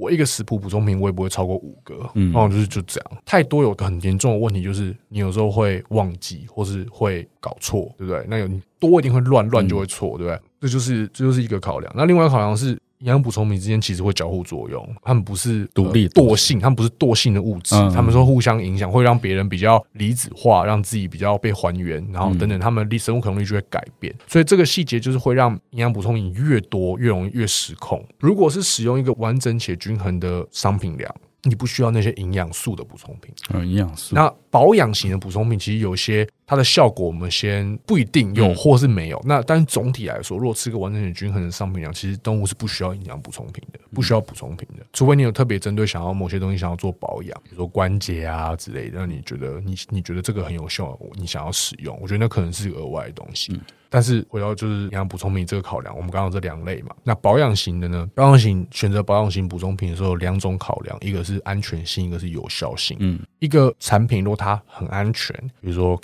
[0.00, 3.22] 我一个食谱补充品，我也不会超过五个，嗯然后，就是就这样。
[3.26, 8.24] 太多有个很严重的问题，就是你有时候会忘记，或是会搞错，对不对？
[8.26, 10.40] 那有你多一定会乱，乱就会错，对不对？
[10.62, 11.92] 这就是这就是一个考量。
[11.94, 24.14] 那另外一个考量是，营养补充品之间其实会交互作用，它们不是独立呃惰性，它们不是惰性的物质，嗯它们说互相影响，会让别人比较离子化，让自己比较被还原，然后等等，它们的生物可能率就会改变。
[24.26, 28.04] 所以这个细节就是会让营养补充品越多，越容易越失控。
[28.18, 31.14] 如果是使用一个完整且均衡的商品量。
[31.44, 34.14] 你不需要那些营养素的补充品，嗯，营养素。
[34.14, 39.22] 那保养型的补充品，其实有些它的效果，我们先不一定有，嗯或是没有。
[39.24, 53.56] 那但是总体来说，如果吃个完整且均衡的商品粮，其实动物是不需要营养补充品的，不需要补充品的，除非你有特别针对想要某些东西想要做保养，比如说关节啊之类的，让你觉得你你觉得这个很有效，你想要使用，我觉得那可能是额外的东西。
[53.92, 58.08] 但是回到就是营养补充品这个考量，我们刚刚这两类嘛，那保养型的呢？
[58.14, 62.96] 保养型选择保养型补充品的时候，有两种考量，一个是安全性，一个是有效性。
[63.00, 65.96] 嗯，一个产品如果它很安全，比如说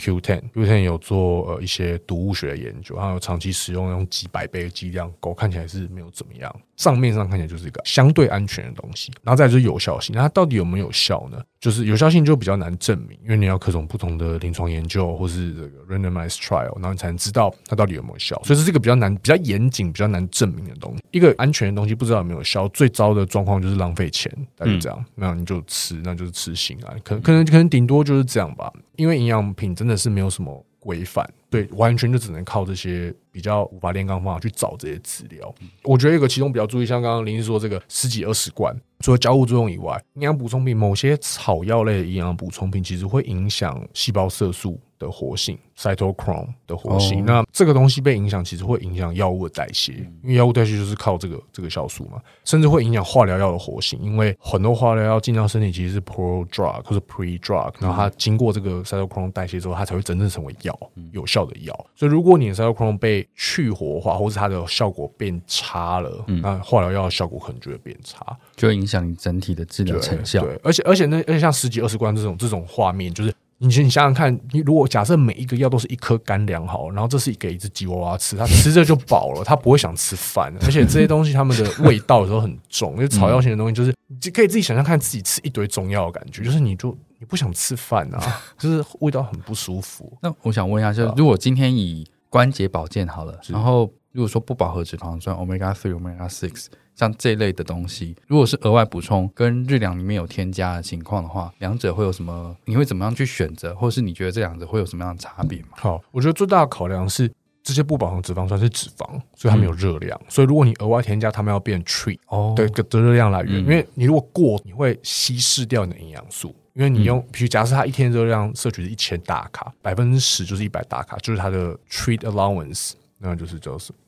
[0.54, 9.12] Q10，Q10 有做呃一些毒物学的研究，它有长期使用用几百倍的剂量，狗看起来是没有怎么样，账面上看起来就是一个相对安全的东西。
[9.22, 11.42] 然后再来就是有效性，那它到底有没有效呢？
[11.58, 18.40] 就是有效性就比较难证明，因为你要各种不同的临床研究或是这个 randomized trial，然后你才能知道它到底有没有效。
[18.44, 21.02] 所以这是一个比较难、比较严谨、比较难证明的东西。
[21.10, 25.04] 一个安全的东西不知道有没有效，最糟的状况就是浪费钱，大概就这样。
[25.16, 28.72] 那你就吃，那就是吃心啊，可可能可能顶多就是这样吧。
[28.96, 35.54] 因为营养品真的是没有什么规范，对，完全就只能靠这些比较无法炼钢方法去找这些资料。
[35.84, 47.20] 我觉得一个其中比较注意，像刚刚林医师说这个十几二十罐，除了交互作用以外，营养补充品某些草药类的营养补充品其实会影响细胞色素的活性 （cytochrome） 的活性。
[47.20, 60.78] 哦那这个东西被影响，其实会影响药物的代谢，因为药物代谢就是靠这个这个酵素嘛，甚至会影响化疗药的活性，因为很多化疗药进到身体其实是 pro drug 或者 pre drug，然后它经过这个 cytochrome 代谢之后，它才会真正成为药，
[61.12, 61.86] 有效的药。
[61.94, 68.24] 所以如果你的 cytochrome 被去活化，或是它的效果变差了，那化疗药的效果可能就会变差。
[68.54, 70.42] 就会影响你整体的治疗成效。
[70.42, 90.12] 对，而且而且那而且像十几二十关这种这种画面，就是你你想想看，你如果假设每一个药都是一颗干粮好，然后这是给一只吉娃娃吃，它 吃着就饱了，它不会想吃饭，而且这些东西它们的味道有时候很重，因为草药型的东西就是你就可以自己想象看自己吃一堆中药的感觉，就是你就你不想吃饭啊，就是味道很不舒服。
[90.22, 96.66] 那我想问一下，就是如果今天以关节保健好了，然后如果说不饱和脂肪酸 omega three、omega six
[96.96, 102.56] 像这一类的东西，如果是额外补充跟日粮里面有添加的情况的话，两者会有什么？
[102.64, 105.68] 你会怎么样去选择，或是你觉得这两者会有什么样的差别吗？
[105.72, 107.30] 好，我觉得最大的考量是
[107.62, 109.06] 这些不饱和脂肪酸是脂肪，
[109.36, 112.18] 所以它没有热量，所以如果你额外添加，它们要变 treat。
[112.28, 116.54] 哦对的热量来源，嗯因为你如果过，你会稀释掉你的营养素。
[116.74, 123.98] 因为你用，比如假设它一天热量摄取是一千大卡，百分之十就是一百大卡，就是它的 treat allowance，那就是叫什么？
[123.98, 124.05] 呃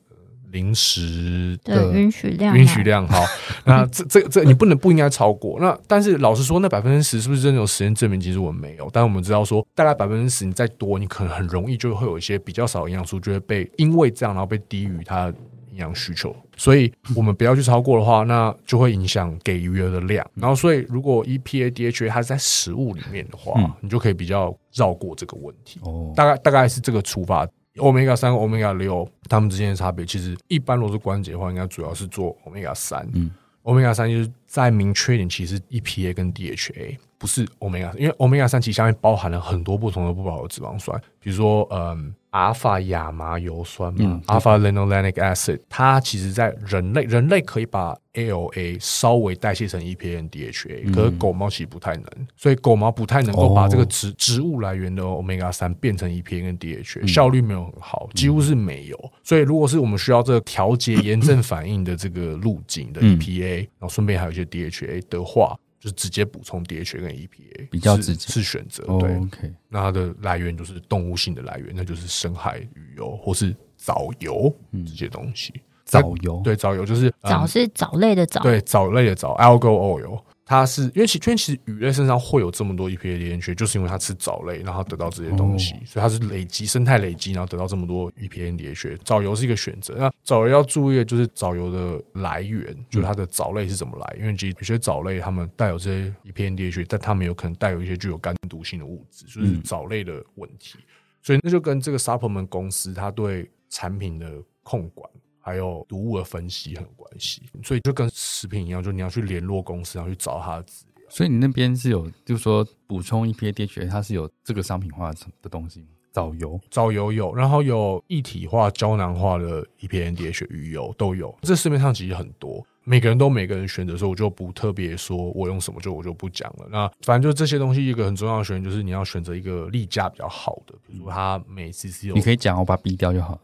[0.51, 3.23] 零食的允许量啊，允许量好，
[3.65, 5.59] 那这这这你不能不应该超过。
[5.59, 8.19] 那但是老实说，那百分之十是不是真的有实验证明？
[8.19, 15.27] 其实我们没有，但我们知道说，大概百分之十你再多，你可能很容易就会有一些比较少的营养素就会被因为这样，然后被低于它
[15.71, 20.25] 营养需求，所以我们不要去超过的话，那就会影响给鱼儿的量。
[20.33, 25.79] 然后，所以如果 EPA、DHA 它是在食物里面的话，嗯你就可以比较绕过这个问题。
[25.83, 27.47] 哦，大概大概是这个出发。
[27.79, 33.07] Omega 三、Omega 六，它们之间的差别，其实一般如果是关节的话，应该主要是做 Omega 三。
[33.13, 33.31] 嗯
[33.63, 42.13] ，Omega 三就是再明确一点，其实 EPA 跟 DHA，不是 Omega，因为 Omega 三其实下面包含了很多不同的不饱和脂肪酸，比如说嗯。
[42.31, 52.05] 阿尔法亚麻油酸嘛嗯，阿尔法 linolenic acid，它其实在人类人类可以把 ALA 稍微代谢成 EPA 跟 DHA，、可是狗猫其实不太能，
[52.37, 59.11] 所以狗猫不太能够把这个哦植植物来源的 omega 三变成 EPA 跟 DHA，、效率没有很好，几乎是没有。
[59.23, 63.17] 所以如果是我们需要这个调节 炎症反应的这个路径的嗯。
[63.19, 68.83] EPA，、然后顺便还有一些 DHA 的话，就是直接补充 DHA 跟 EPA，比较直接是选择。
[68.87, 74.53] 哦对，，OK，那它的来源就是动物性的来源，那就是深海鱼油或是藻油
[74.85, 75.53] 这些东西。
[75.85, 88.97] 藻油，对，藻油就是嗯藻是藻类的藻，对藻类的藻 algal oil，它是因为其因为其实鱼类身上会有这么多 EPA、DHA，就是因为它吃藻类，然后得到这些东西，所以它是累积生态累积，然后得到这么多 EPA、DHA。
[89.03, 100.79] 藻油是一个选择，那藻油要注意的就是藻油的来源，就是它的藻类是怎么来，因为其实有些藻类它们带有这些 EPA、DHA，但它们有可能带有一些具有肝毒性的物质，就是藻类的问题。
[101.21, 104.31] 所以那就跟这个 supplement 公司它对产品的
[104.63, 105.07] 控管
[105.49, 107.41] 还有毒物的分析很有关系。
[107.63, 111.05] 所以就跟食品一样，就你要去联络公司，然后去找它的资料。
[111.09, 115.87] 所以你那边是有，就是说补充 EPA、DHA，它是有这个商品化的东西吗？
[116.11, 121.35] 藻油，藻油有，然后有一体化、胶囊化的 EPA、DHA 鱼油都有。
[121.41, 126.67] 这市面上其实很多，每个人都每个人选择，所以我就不特别说我用什么，就我就不讲了。
[126.69, 133.39] 那反正就这些东西，一个很重要的选择就是你要选择一个例价比较好的，比如说它每次是有你可以讲，我把它逼掉就好。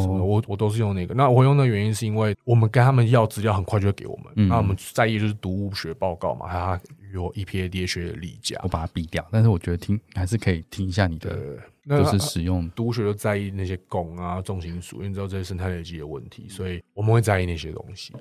[0.00, 1.14] 什么的，哦，我我都是用那个。
[1.14, 6.80] 那我用的原因是因为我们跟他们要资料很快就会给我们，嗯那我们在意就是毒物学报告嘛，还有它
[7.12, 8.68] 有 EPA、DHA 的例假我。
[8.68, 11.56] 把它避掉，但是我觉得听还是可以听一下你的，
[11.88, 18.12] 就是使用毒物学就在意那些汞啊、重金属，因为你知道这些生态累积的问题，所以我们会在意那些东西。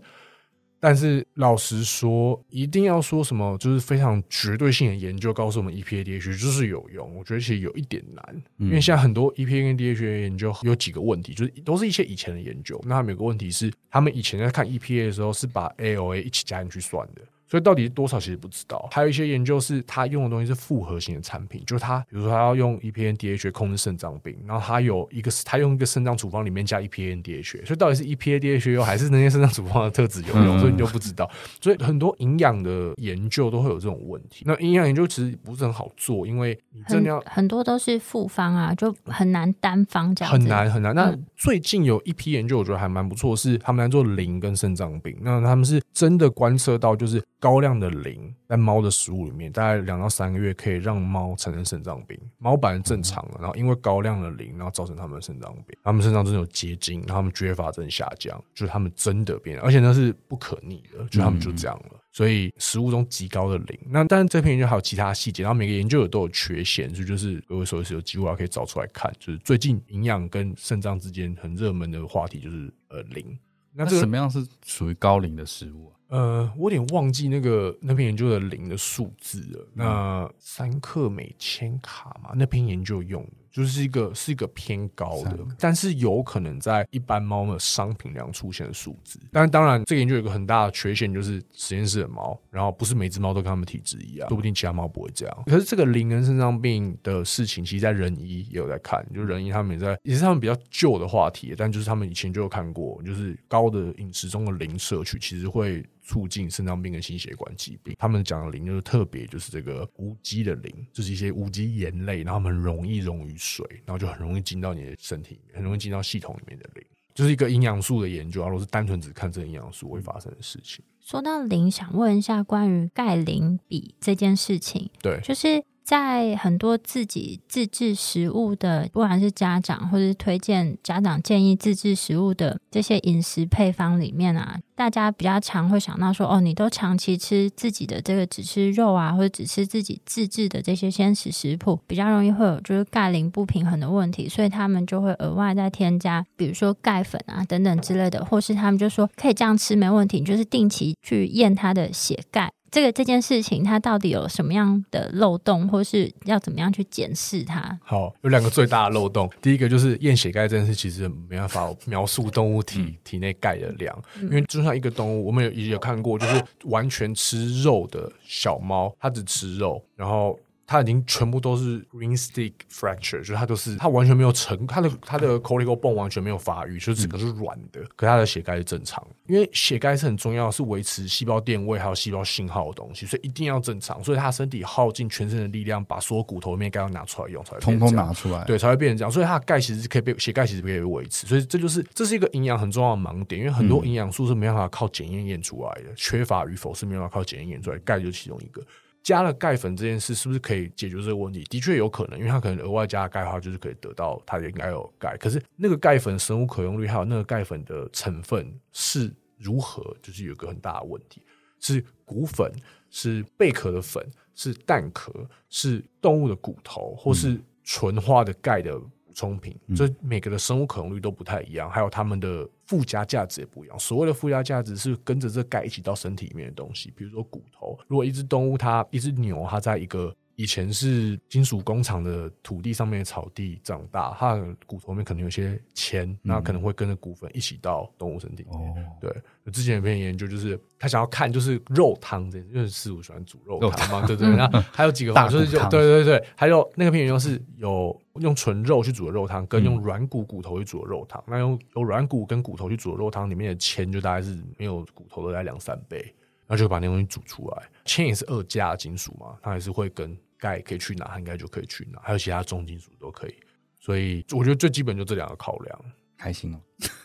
[0.88, 12.80] 但是老实说，一定要说什么就是非常绝对性的研究告诉我们 EPA、DHA 就是有用，我觉得其实有一点难，因为现在很多 EPA 跟 DHA 的研究有几个问题，就是都是一些以前的研究。
[12.86, 17.22] 那他们有个问题是，他们以前在看 EPA 的时候是把 ALA 一起加进去算的。
[17.48, 18.88] 所以到底多少其实不知道。
[18.92, 31.30] 还有一些研究是他用的东西是复合型的产品，就是他比如说他要用 EPN DHA 控制肾脏病，然后他有一个他用一个肾脏处方里面加 EPN DHA，所以到底是 EPA、DHA 有还是那些肾脏处方的特质有用，嗯所以你就不知道。
[31.62, 34.44] 所以很多营养的研究都会有这种问题。
[34.48, 40.96] 那营养研究其实不是很好做，因为你真的要很很多都是复方啊，就很难单方这样子，很难很难。
[40.96, 45.16] 那嗯最近有一批研究，我觉得还蛮不错，是他们来做磷跟肾脏病。
[45.22, 52.20] 那他们是真的观测到，就是高量的磷在猫的食物里面，大概两到三个月可以让猫产生肾脏病。
[52.40, 55.78] 猫本来正常的，然后因为高量的磷，然后造成它们的肾脏病。
[55.84, 62.02] 它们身上真的有结晶，然后它们缺乏症下降，就是它们真的变，而且那是不可逆的，就它们就这样了。
[62.12, 69.14] 所以食物中极高的磷，那但是这篇研究还有其他细节，然后每个研究也都有缺陷，所以就是各位手是有机会可以找出来看。
[69.20, 73.38] 就是最近营养跟肾脏之间很热门的话题就是呃磷。
[73.76, 75.94] 那那这个什么样是属于高龄的食物啊？
[76.08, 79.68] 呃，我有点忘记那个那篇研究的磷的数字了。
[79.74, 89.18] 那三克每千卡嘛，那篇研究用的就是一个是一个偏高的，但是有可能在一般猫的商品量出现的数字。
[89.32, 95.44] 但当然，这个研究有一个很大的缺陷，就是实验室的猫，然后不是每只猫都跟它们体质一样，说不定其他猫不会这样。
[95.46, 107.96] 可是这个磷跟肾脏病的事情，其实在人医也有在看，就人医他们也在，也是他们比较旧的话题，但就是他们以前就有看过，就是高的饮食中的磷摄取其实会促进肾脏病跟心血管疾病。
[108.00, 116.86] 他们讲的磷就是特别就是这个无机的磷，就是一些无机盐类，然后很容易溶于水，然后就很容易进到你的身体里面，很容易进到系统里面的磷。
[117.14, 120.84] 就是一个营养素的研究啊，如果是单纯只看这个营养素会发生的事情。
[121.00, 152.52] 说到磷，想问一下关于钙磷比这件事情，对，就是在很多自己自制食物的，不管是家长或者是推荐家长建议自制食物的这些饮食配方里面啊，大家比较常会想到说，哦，你都长期吃自己的这个只吃肉啊，或者只吃自己自制的这些鲜食食谱，比较容易会有就是钙磷不平衡的问题，所以他们就会额外再添加，比如说钙粉啊等等之类的，或是他们就说可以这样吃没问题，你就是定期去验他的血钙。
[152.76, 157.80] 这个这件事情它到底有什么样的漏洞，或是要怎么样去检视它？
[157.82, 159.32] 好，有两个最大的漏洞。
[159.42, 170.38] 第一个就是验血钙这件事，其实没办法描述动物体、体内钙的量，因为就像一个动物，我们有也有看过，就是完全吃肉的小猫，它只吃肉，然后。
[170.68, 177.82] 它已经全部都是 ring stick fracture，就是它都是它完全没有成，它的它的 cortical bone 完全没有发育，就是整个是软的。
[177.96, 184.04] 可它的血钙是正常，因为血钙是很重要，是维持细胞电位还有细胞信号的东西，所以一定要正常。
[184.04, 189.12] 所以它身体耗尽全身的力量，把所有骨头里面钙要拿出来用，才会通通拿出来，对，才会变成这样。
[189.12, 198.64] 所以它的钙其实是可以被血钙其实可以被维持，所以这就是这是一个营养很重要的盲点，因为很多营养素是没办法靠检验验出来的，缺乏与否是没办法靠检验验出来，钙就是其中一个。
[199.06, 201.44] 加了钙粉这件事是不是可以解决这个问题？
[201.44, 205.16] 的确有可能，因为它可能额外加钙的话，就是可以得到它应该有钙。
[205.18, 211.22] 可是那个钙粉生物可用率还有那个钙粉的成分是如何，就是有个很大的问题：
[211.60, 212.52] 是骨粉、
[212.90, 214.04] 是贝壳的粉、
[214.34, 215.14] 是蛋壳、
[215.52, 218.76] 是动物的骨头，或是纯化的钙的。
[219.16, 223.80] 充品，这每个的生物可用率都不太一样，还有它们的附加价值也不一样。
[223.80, 227.80] 所谓的附加价值是跟着这钙一起到身体里面的东西，比如说骨头。
[227.88, 238.86] 如果一只动物，它一只牛，它在一个以前是金属工厂的土地上面的草地长大，它的骨头里面可能有些铅，那可能会跟着骨粉一起到动物身体里面。
[239.00, 239.10] 对，
[239.52, 244.28] 之前有篇研究，就是他想要看就是肉汤这，因为师傅喜欢煮肉汤嘛，对对。
[244.36, 251.24] 那还有几个就是就对对对，还有那个篇研究是有用纯肉去煮的肉汤，跟用软骨骨头去煮的肉汤。
[251.28, 256.14] 那用有软骨跟骨头去煮的肉汤，里面的铅就大概是没有骨头的在两三倍，
[256.48, 257.64] 然后就把那东西煮出来。
[257.86, 260.18] 铅也是二价金属嘛，它还是会跟。
[260.38, 263.34] 钙可以去哪，应该就可以去哪，还有其他重金属都可以，
[263.80, 265.80] 所以我觉得最基本就这两个考量，
[266.18, 266.60] 开心哦。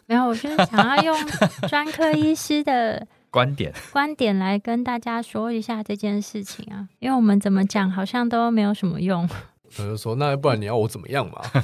[0.07, 1.16] 没有，我就是想要用
[1.68, 9.26] 专科医师的 观点观点来跟大家说一下这件事情啊，因为我们怎么讲好像都没有什么用。
[9.78, 11.40] 我就说，那不然你要我怎么样嘛？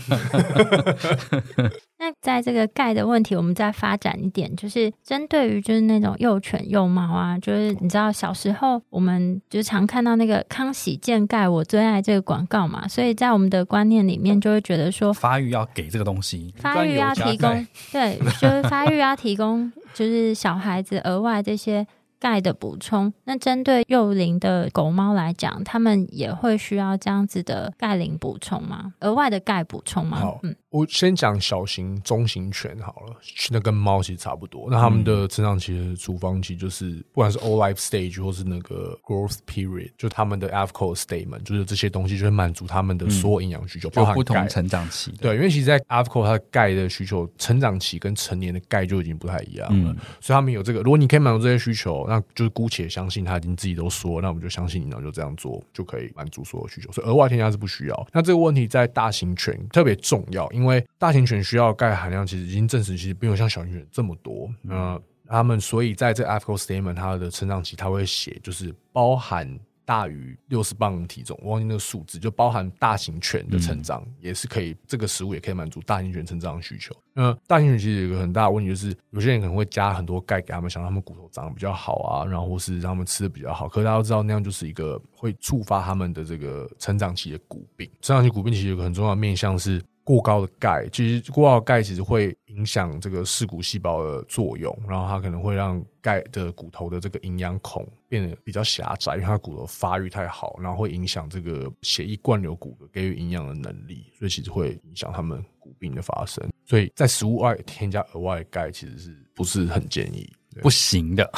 [1.98, 21.86] 那在这个钙的问题，我们再发展一点，就是针对于就是那种幼犬幼猫啊，就是你知道小时候我们就常看到那个康喜健钙，我最爱这个广告嘛，所以在我们的观念里面就会觉得说，发育要给这个东西，发育要提供，对，就是发育要提供，就是小孩子额外这些。
[22.18, 28.92] 钙的补充，那针对幼龄的狗猫来讲，它们也会需要这样子的钙磷补充吗？
[29.00, 30.18] 额外的钙补充吗？
[30.18, 33.16] 好，嗯，我先讲小型、中型犬好了，
[33.50, 34.68] 那跟猫其实差不多。
[34.70, 45.12] 那它们的成长期的处方期就是，不管是 all life stage 或是那个 growth period，就它们的 a f c o statement，就是这些东西就会满足它们的所有营养需求，包含不同成长期。
[45.20, 50.80] 对，因为其实，在 a f c o 它的钙的需求，成长期跟成年的钙就已经不太一样了，所以他们有这个。
[50.80, 56.90] 如果你可以满足这些需求，那就是姑且相信他已经自己都说，那我们就相信你，然后就这样做就可以满足所有需求。
[56.92, 58.08] 所以额外添加是不需要。
[58.12, 64.50] 那这个问题在大型犬特别重要，因为大型犬需要钙含量其实已经证实，其实没有像小型犬这么多。
[64.62, 69.58] 那他们所以在这 ethical statement 它的成长期，他会写就是包含。
[69.86, 76.94] 大于六十磅体重，我忘记那个数字，就包含大型犬的成长，也是可以，这个食物也可以满足大型犬成长的需求。
[77.14, 83.68] 那大型犬其实有一个很大的问题，就是有些人可能会加很多钙给他们，想让他们骨头长得比较好啊，然后或是让他们吃的比较好。
[83.68, 87.88] 可是大家都知道，那样就是一个会触发他们的这个成长期的骨病。
[88.02, 89.80] 成长期骨病其实有个很重要的面向是。
[90.06, 106.48] 过高的钙，其实过高的钙其实会影响这个视骨细胞的作用，然后它可能会让钙的骨头的这个营养孔变得比较狭窄，因为它骨头发育太好，然后会影响这个血液灌流骨骼给予营养的能力，所以其实会影响他们骨病的发生。
[106.64, 110.32] 所以在食物外添加额外的钙，其实是不是很建议？
[110.62, 111.30] 不行的，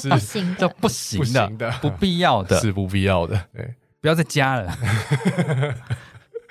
[0.00, 4.76] 是不行的，不行的，不必要的，是不必要的，对，不要再加了。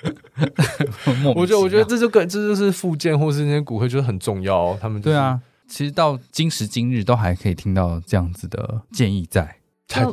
[1.34, 4.56] 我觉得，我觉得这就跟这就是附件或是那些骨灰，就是很重要。
[4.56, 9.56] 哦他们对啊，其实到今时今日都还可以听到这样子的建议，在。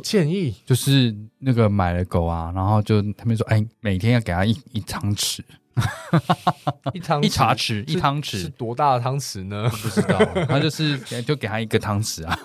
[0.02, 0.54] 建议？
[0.64, 5.40] 就是那个买了狗啊，然后就他们说，哎，每天要给他一 一汤匙，
[6.94, 8.38] 一汤一茶匙，一汤匙。
[8.38, 9.68] 是多大的汤匙呢？
[9.68, 10.18] 不知道，
[10.48, 12.38] 他就是就给他一个汤匙啊，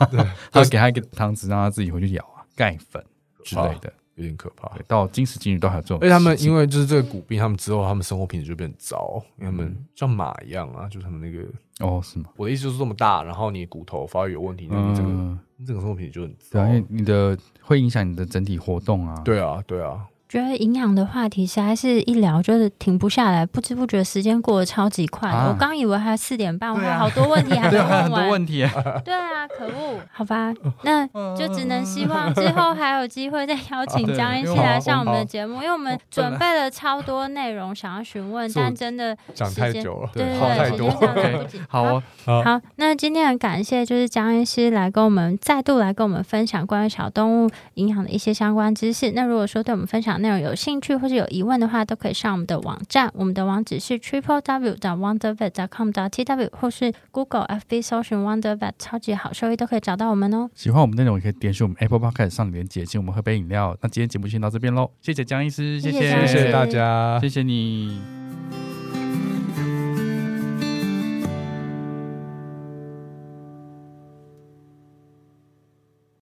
[0.52, 3.02] 他给他一个汤匙，让他自己回去咬啊，钙粉
[3.46, 3.92] 之类的。
[4.22, 5.98] 有点可怕，到今时今日都还有这种。
[6.00, 11.46] 而且他们因为就是这个骨病，他们之后他们生活品质就变糟，因为他们像马一样啊，就是他们那个
[11.80, 12.30] 哦，是吗？
[12.38, 15.10] 我的意思就是这么大，然后你骨头发育有问题，那你这个
[15.58, 19.20] 你整个生活品质就很糟，因为你的会影响你的整体活动啊。
[19.26, 25.30] 对啊，对啊，觉得营养的话题实在是一聊就是停不下来，不知不觉时间过得超级快。
[25.30, 28.30] 啊我刚以为还四点半，我好多问题还 没问很多完。
[28.30, 28.66] 问题。
[29.04, 30.54] 对啊，可恶，好吧，
[30.84, 31.06] 那
[31.36, 40.34] 就只能希望之后还有机会再邀请对江一因为我起来上我们的节目，因为我们准备了超多内容想要询问，但真的讲时间太久了，对对
[40.70, 40.92] 时间。
[40.92, 41.60] 上来不及。
[41.68, 49.12] 好哦，好，那今天很感谢就是江医师来跟我们再度来跟我们分享关于小动物营养的一些相关知识。
[49.12, 60.50] 那如果说对我们分享内容有兴趣或是有疑问的话，都可以上我们的网站，我们的网址是 triple w 的 wondervet com t w 或是 Google FB 搜寻 wondervet 超级好收益都可以找到我们哦。
[60.56, 63.76] 喜欢我们内容也可以点选我们 Apple Podcast 上连接，请我们喝杯饮料。
[63.82, 68.00] 那今天节目先到这边喽，谢谢江医师，谢谢谢谢大家，谢谢你。